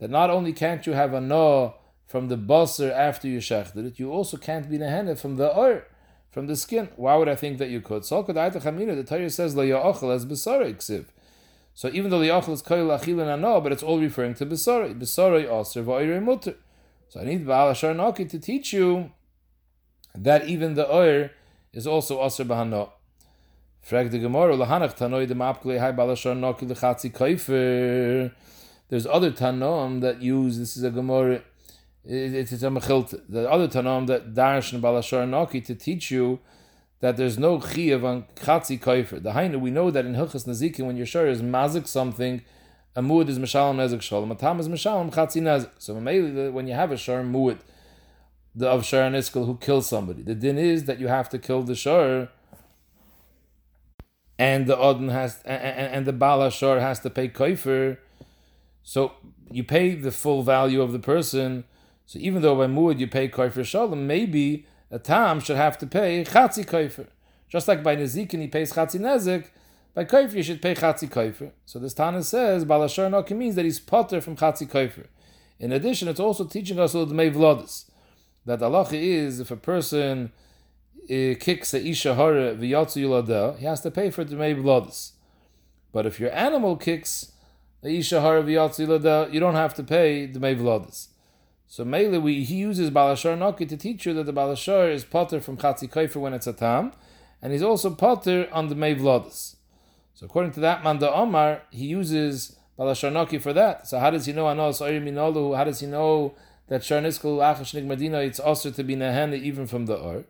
that 0.00 0.10
not 0.10 0.28
only 0.28 0.52
can't 0.52 0.84
you 0.88 0.94
have 0.94 1.14
a 1.14 1.20
no 1.20 1.76
from 2.08 2.26
the 2.26 2.36
basar 2.36 2.90
after 2.90 3.28
you 3.28 3.38
shechted 3.38 3.86
it, 3.86 4.00
you 4.00 4.10
also 4.10 4.38
can't 4.38 4.68
be 4.68 4.76
nehene 4.76 5.16
from 5.16 5.36
the 5.36 5.54
or 5.54 5.86
from 6.32 6.48
the 6.48 6.56
skin. 6.56 6.88
Why 6.96 7.14
would 7.14 7.28
I 7.28 7.36
think 7.36 7.58
that 7.58 7.68
you 7.70 7.80
could? 7.80 8.04
So 8.04 8.22
the 8.22 9.04
Torah 9.06 9.30
says 9.30 9.54
la 9.54 9.62
yoichel 9.62 10.12
as 10.12 10.26
besara 10.26 11.04
So 11.74 11.90
even 11.92 12.10
though 12.10 12.18
the 12.18 12.26
liyachal 12.26 12.54
is 12.54 12.62
koyel 12.62 12.98
achil 12.98 13.20
and 13.20 13.30
ano, 13.30 13.60
but 13.60 13.70
it's 13.70 13.84
all 13.84 14.00
referring 14.00 14.34
to 14.34 14.46
besara. 14.46 14.92
Besara 14.98 15.44
aser 15.44 15.84
va'ire 15.84 16.20
mutter. 16.20 16.56
So 17.14 17.20
I 17.20 17.24
need 17.26 17.46
Baal 17.46 17.72
Naki 17.94 18.24
to 18.24 18.40
teach 18.40 18.72
you 18.72 19.12
that 20.16 20.48
even 20.48 20.74
the 20.74 20.92
oir 20.92 21.30
is 21.72 21.86
also 21.86 22.20
aser 22.20 22.44
bahano. 22.44 22.90
Frag 23.82 24.10
the 24.10 24.18
Gemara 24.18 24.56
lahanach 24.56 24.98
tanoi 24.98 25.28
de 25.28 25.34
mapkle 25.36 25.78
hai 25.78 25.92
Baal 25.92 26.08
Naki 26.08 26.66
lechatzi 26.66 27.12
kaifer. 27.12 28.32
There's 28.88 29.06
other 29.06 29.30
tanom 29.30 30.00
that 30.00 30.22
use 30.22 30.58
this 30.58 30.76
is 30.76 30.82
a 30.82 30.90
Gemara 30.90 31.42
it's 32.04 32.50
a 32.50 32.56
mechilt. 32.56 33.16
The 33.28 33.48
other 33.48 33.68
tanam 33.68 34.08
that 34.08 34.34
darshan 34.34 34.80
balashar 34.80 35.28
naki 35.28 35.60
to 35.60 35.76
teach 35.76 36.10
you 36.10 36.40
that 36.98 37.16
there's 37.16 37.38
no 37.38 37.60
chiyav 37.60 38.02
on 38.02 38.24
chatzi 38.34 38.80
kaifer. 38.80 39.22
The 39.22 39.30
hainu 39.30 39.60
we 39.60 39.70
know 39.70 39.92
that 39.92 40.04
in 40.04 40.14
hilchas 40.14 40.48
nazikin 40.48 40.86
when 40.86 40.96
your 40.96 41.06
shor 41.06 41.28
is 41.28 41.42
mazik 41.42 41.86
something, 41.86 42.42
a 42.96 43.02
muad 43.02 43.28
is 43.28 43.38
mishalim 43.38 43.76
nezik 43.76 44.02
shalom, 44.02 44.30
a 44.30 44.34
tam 44.34 44.60
is 44.60 44.68
mishalim 44.68 45.12
chatzi 45.12 45.42
nezik. 45.42 45.70
So 45.78 45.94
when 45.94 46.66
you 46.66 46.74
have 46.74 46.92
a 46.92 46.96
shor 46.96 47.22
muad, 47.22 47.58
the 48.54 48.68
of 48.68 48.84
shor 48.84 49.00
niskel 49.10 49.46
who 49.46 49.56
kills 49.56 49.88
somebody, 49.88 50.22
the 50.22 50.34
din 50.34 50.58
is 50.58 50.84
that 50.84 51.00
you 51.00 51.08
have 51.08 51.28
to 51.30 51.38
kill 51.38 51.62
the 51.62 51.74
shor. 51.74 52.28
And 54.36 54.66
the 54.66 54.76
odin 54.76 55.10
has 55.10 55.40
and, 55.44 55.62
and, 55.62 55.94
and 55.94 56.06
the 56.06 56.12
balashar 56.12 56.80
has 56.80 57.00
to 57.00 57.10
pay 57.10 57.28
kaifer, 57.28 57.98
so 58.82 59.12
you 59.50 59.62
pay 59.62 59.94
the 59.94 60.10
full 60.10 60.42
value 60.42 60.82
of 60.82 60.92
the 60.92 60.98
person, 60.98 61.64
so 62.06 62.18
even 62.18 62.42
though 62.42 62.56
by 62.56 62.66
muad 62.66 62.98
you 62.98 63.06
pay 63.06 63.28
koifer 63.28 63.64
shalom, 63.64 64.06
maybe 64.06 64.66
a 64.90 64.98
tam 64.98 65.40
should 65.40 65.56
have 65.56 65.78
to 65.78 65.86
pay 65.86 66.24
chatzi 66.24 66.64
koifer. 66.64 67.06
Just 67.48 67.68
like 67.68 67.82
by 67.82 67.96
nezikin 67.96 68.40
he 68.40 68.48
pays 68.48 68.72
chatzi 68.72 69.00
nezik, 69.00 69.46
by 69.94 70.04
koifer 70.04 70.34
you 70.34 70.42
should 70.42 70.60
pay 70.60 70.74
chatzi 70.74 71.08
koifer. 71.08 71.52
So 71.66 71.78
this 71.78 71.94
Tana 71.94 72.22
says 72.22 72.64
balashar 72.64 73.10
noki 73.10 73.36
means 73.36 73.54
that 73.54 73.64
he's 73.64 73.80
potter 73.80 74.20
from 74.20 74.36
chatzi 74.36 74.68
koifer. 74.68 75.06
In 75.58 75.72
addition, 75.72 76.08
it's 76.08 76.20
also 76.20 76.44
teaching 76.44 76.78
us 76.80 76.92
the 76.92 77.06
vlodis 77.06 77.90
that 78.44 78.62
Allah 78.62 78.86
is 78.92 79.40
if 79.40 79.50
a 79.50 79.56
person 79.56 80.32
uh, 81.04 81.34
kicks 81.38 81.74
a 81.74 81.86
isha 81.86 82.14
hara 82.14 82.54
v'yatzu 82.54 83.02
yulada, 83.02 83.58
he 83.58 83.64
has 83.64 83.80
to 83.82 83.90
pay 83.90 84.10
for 84.10 84.24
Dmei 84.24 84.60
Vladis. 84.60 85.12
But 85.92 86.06
if 86.06 86.18
your 86.18 86.32
animal 86.32 86.76
kicks 86.76 87.32
a 87.82 87.88
isha 87.88 88.20
hara 88.20 88.42
v'yatzu 88.42 88.86
yulada, 88.86 89.32
you 89.32 89.40
don't 89.40 89.54
have 89.54 89.74
to 89.74 89.82
pay 89.82 90.28
Dmei 90.28 90.58
Vladis. 90.58 91.08
So 91.66 91.84
Mele, 91.84 92.20
we 92.20 92.44
he 92.44 92.56
uses 92.56 92.90
Balashar 92.90 93.38
Naki 93.38 93.66
to 93.66 93.76
teach 93.76 94.06
you 94.06 94.14
that 94.14 94.26
the 94.26 94.32
Balashar 94.32 94.92
is 94.92 95.04
potter 95.04 95.40
from 95.40 95.56
Chatzi 95.56 95.90
Kaifer 95.90 96.20
when 96.20 96.34
it's 96.34 96.46
a 96.46 96.52
tam, 96.52 96.92
and 97.42 97.52
he's 97.52 97.62
also 97.62 97.90
potter 97.90 98.48
on 98.52 98.68
the 98.68 98.74
Mevladis. 98.74 99.56
So 100.14 100.26
according 100.26 100.52
to 100.52 100.60
that 100.60 100.84
man, 100.84 100.98
the 100.98 101.12
Omar, 101.12 101.62
he 101.70 101.86
uses 101.86 102.56
Balashar 102.78 103.12
Naki 103.12 103.38
for 103.38 103.52
that. 103.52 103.86
So 103.88 103.98
how 103.98 104.10
does 104.10 104.26
he 104.26 104.32
know 104.32 104.48
Anos? 104.48 104.78
How 104.78 104.88
does 105.64 105.80
he 105.80 105.86
know 105.86 106.34
that 106.68 106.82
Sharniskul 106.82 107.38
Achashnik 107.38 107.84
Medina, 107.84 108.18
it's 108.20 108.38
also 108.38 108.70
to 108.70 108.84
be 108.84 108.94
Nehene 108.94 109.34
even 109.34 109.66
from 109.66 109.86
the 109.86 109.96
Or? 109.96 110.24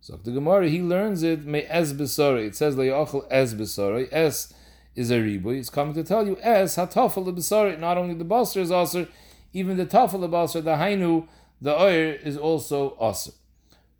So 0.00 0.16
the 0.16 0.32
Gemara, 0.32 0.68
he 0.68 0.82
learns 0.82 1.22
it, 1.22 1.46
may 1.46 1.62
es 1.62 1.94
besori. 1.94 2.48
It 2.48 2.54
says, 2.56 2.76
Le'yochel 2.76 3.26
es 3.30 3.54
besori. 3.54 4.06
Es 4.12 4.52
is 4.94 5.10
a 5.10 5.18
ribu. 5.18 5.50
He's 5.52 5.70
coming 5.70 5.94
to 5.94 6.04
tell 6.04 6.26
you, 6.26 6.36
es 6.42 6.76
hatafel 6.76 7.24
the 7.24 7.32
besori. 7.32 7.78
Not 7.78 7.96
only 7.96 8.12
the 8.12 8.24
basar 8.24 8.60
is 8.60 8.70
also, 8.70 9.06
even 9.54 9.78
the 9.78 9.86
tafel 9.86 10.20
the 10.20 10.28
basar, 10.28 10.62
the 10.62 10.72
hainu, 10.72 11.26
the 11.62 11.74
oir 11.74 12.12
is 12.22 12.36
also 12.36 12.88
also. 12.90 13.32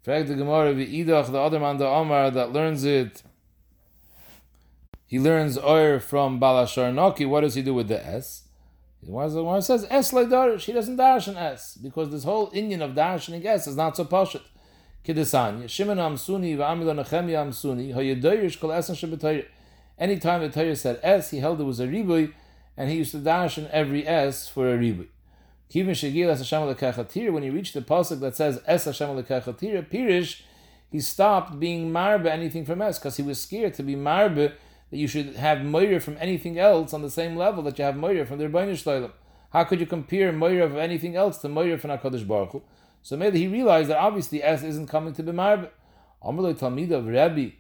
fact, 0.02 0.28
the 0.28 0.34
Gemara 0.34 0.74
v'idach, 0.74 1.32
the 1.32 1.40
other 1.40 1.58
man, 1.58 1.78
the 1.78 1.87
Omar, 1.87 2.30
that 2.30 2.52
learns 2.52 2.84
it, 2.84 3.22
he 5.14 5.20
learns 5.20 5.57
oir 5.57 6.00
from 6.00 6.40
Balashar 6.40 6.92
Naki. 6.92 7.24
What 7.24 7.42
does 7.42 7.55
he 7.55 7.62
do 7.62 7.72
with 7.72 7.87
the 7.87 8.05
s? 8.05 8.48
When 9.00 9.29
it 9.29 9.62
says 9.62 9.87
S 9.88 10.12
like 10.12 10.27
darish, 10.27 10.64
he 10.64 10.72
doesn't 10.72 10.96
darshan 10.96 11.37
s 11.37 11.79
because 11.81 12.11
this 12.11 12.24
whole 12.24 12.50
Indian 12.53 12.83
of 12.83 12.96
darshaning 12.96 13.44
s 13.44 13.68
is 13.68 13.77
not 13.77 13.96
so 13.96 14.07
poshut. 14.07 14.42
Kidesanya 15.05 15.68
Shimon 15.68 15.98
Amsuni 15.98 16.57
v'Amila 16.57 17.00
Nechemia 17.00 17.46
Amsuni. 17.46 19.46
Anytime 20.00 20.40
the 20.40 20.48
Torah 20.48 20.74
said 20.74 20.98
s, 21.00 21.31
he 21.31 21.38
held 21.38 21.61
it 21.61 21.64
was 21.64 21.79
a 21.79 21.87
ribui, 21.87 22.33
and 22.77 22.90
he 22.90 22.96
used 22.96 23.12
to 23.12 23.18
darshan 23.18 23.70
every 23.70 24.05
s 24.05 24.48
for 24.48 24.74
a 24.74 24.77
ribui. 24.77 25.07
Kivin 25.72 25.94
Hashem. 25.94 27.33
When 27.33 27.44
he 27.44 27.50
reached 27.50 27.74
the 27.74 27.83
pasuk 27.83 28.18
that 28.18 28.35
says 28.35 28.61
es 28.66 28.87
Hashem 28.87 29.11
Lekechatir, 29.11 29.88
Pirish, 29.88 30.42
he 30.90 30.98
stopped 30.98 31.61
being 31.61 31.92
marbe 31.92 32.27
anything 32.27 32.64
from 32.64 32.83
s 32.83 32.98
because 32.98 33.16
he 33.16 33.22
was 33.22 33.40
scared 33.40 33.74
to 33.74 33.85
be 33.85 33.94
marbe 33.94 34.55
that 34.90 34.97
you 34.97 35.07
should 35.07 35.37
have 35.37 35.64
moira 35.64 36.01
from 36.01 36.16
anything 36.20 36.59
else 36.59 36.92
on 36.92 37.03
the 37.03 37.11
same 37.11 37.37
level 37.37 37.62
that 37.62 37.79
you 37.79 37.85
have 37.85 37.97
moira 37.97 38.25
from 38.27 38.38
the 38.38 38.47
Rebbeinu 38.47 38.73
Shloim. 38.73 39.11
How 39.51 39.64
could 39.64 39.81
you 39.81 39.87
compare 39.87 40.33
moira 40.33 40.64
of 40.64 40.77
anything 40.77 41.16
else 41.16 41.38
to 41.38 41.49
moira 41.49 41.79
from 41.79 41.90
Hakadosh 41.90 42.27
Baruch 42.27 42.53
Hu? 42.53 42.62
So 43.03 43.16
maybe 43.16 43.38
he 43.38 43.49
realized 43.49 43.90
that 43.90 43.99
obviously 43.99 44.42
S 44.42 44.62
isn't 44.62 44.88
coming 44.88 45.12
to 45.14 45.23
be 45.23 45.33
Talmid 45.33 46.90
of 46.90 47.07
Rebbe. 47.07 47.53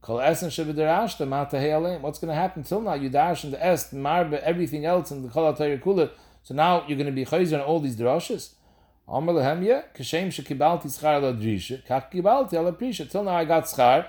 Kol 0.00 0.18
Esen 0.18 0.48
Shebedarashta 0.48 1.26
Mata 1.26 1.56
Aleim. 1.56 2.00
What's 2.00 2.18
going 2.18 2.28
to 2.28 2.34
happen 2.34 2.62
till 2.62 2.80
now? 2.80 2.94
You 2.94 3.08
dash 3.08 3.44
in 3.44 3.50
the 3.50 3.64
S 3.64 3.92
marbe 3.92 4.34
everything 4.34 4.84
else 4.84 5.10
in 5.10 5.22
the 5.22 5.28
Kol 5.28 5.52
Kula. 5.52 6.10
So 6.42 6.54
now 6.54 6.84
you're 6.86 6.96
going 6.96 7.06
to 7.06 7.12
be 7.12 7.24
chayzer 7.24 7.54
on 7.54 7.60
all 7.60 7.80
these 7.80 7.96
drashes. 7.96 8.52
Amr 9.08 9.32
lehem 9.32 9.64
yeah, 9.64 9.82
kashem 9.94 10.28
shekibalti 10.28 10.86
schar 10.86 11.20
kach. 11.86 13.10
Till 13.10 13.24
now 13.24 13.36
I 13.36 13.44
got 13.44 13.64
schar 13.64 14.06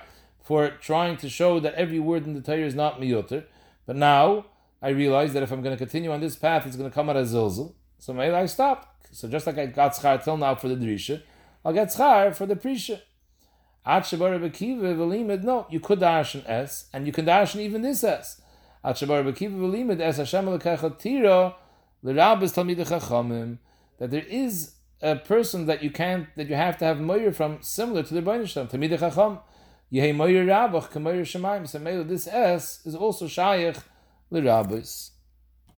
for 0.48 0.70
trying 0.80 1.14
to 1.18 1.28
show 1.28 1.60
that 1.60 1.74
every 1.74 2.00
word 2.00 2.24
in 2.24 2.32
the 2.32 2.40
Torah 2.40 2.64
is 2.64 2.74
not 2.74 2.98
miyuter. 2.98 3.44
But 3.84 3.96
now 3.96 4.46
I 4.80 4.88
realize 4.88 5.34
that 5.34 5.42
if 5.42 5.52
I'm 5.52 5.60
going 5.60 5.76
to 5.76 5.78
continue 5.78 6.10
on 6.10 6.22
this 6.22 6.36
path, 6.36 6.66
it's 6.66 6.74
going 6.74 6.88
to 6.88 6.94
come 6.94 7.10
out 7.10 7.18
as 7.18 7.34
zilzul. 7.34 7.74
So 7.98 8.14
maybe 8.14 8.34
I 8.34 8.46
stop. 8.46 8.96
So 9.12 9.28
just 9.28 9.46
like 9.46 9.58
I 9.58 9.66
got 9.66 9.92
schar 9.92 10.24
till 10.24 10.38
now 10.38 10.54
for 10.54 10.68
the 10.68 10.76
drisha, 10.76 11.20
I'll 11.62 11.74
get 11.74 11.88
schar 11.88 12.34
for 12.34 12.46
the 12.46 12.56
prisha. 12.56 13.02
No, 15.44 15.66
you 15.68 15.80
could 15.80 16.00
dash 16.00 16.34
an 16.34 16.44
S, 16.46 16.88
and 16.94 17.06
you 17.06 17.12
can 17.12 17.26
dash 17.26 17.54
an 17.54 17.60
even 17.60 17.82
this 17.82 18.02
S. 18.02 18.40
That 18.82 18.96
there 23.98 24.24
is 24.28 24.74
a 25.02 25.16
person 25.16 25.66
that 25.66 25.82
you 25.82 25.90
can't, 25.90 26.26
that 26.36 26.48
you 26.48 26.54
have 26.54 26.78
to 26.78 26.84
have 26.86 27.00
moyer 27.00 27.32
from, 27.32 27.58
similar 27.60 28.02
to 28.02 28.14
the 28.14 28.22
Talmid 28.22 28.98
chacham. 28.98 29.40
Yehi 29.92 30.14
moyer 30.14 30.44
rabach, 30.44 30.90
k'moyer 30.90 31.22
shemaim. 31.22 31.66
So 31.66 32.02
this 32.04 32.26
S 32.26 32.80
is 32.84 32.94
also 32.94 33.26
shayach 33.26 33.82
l'rabes. 34.30 35.10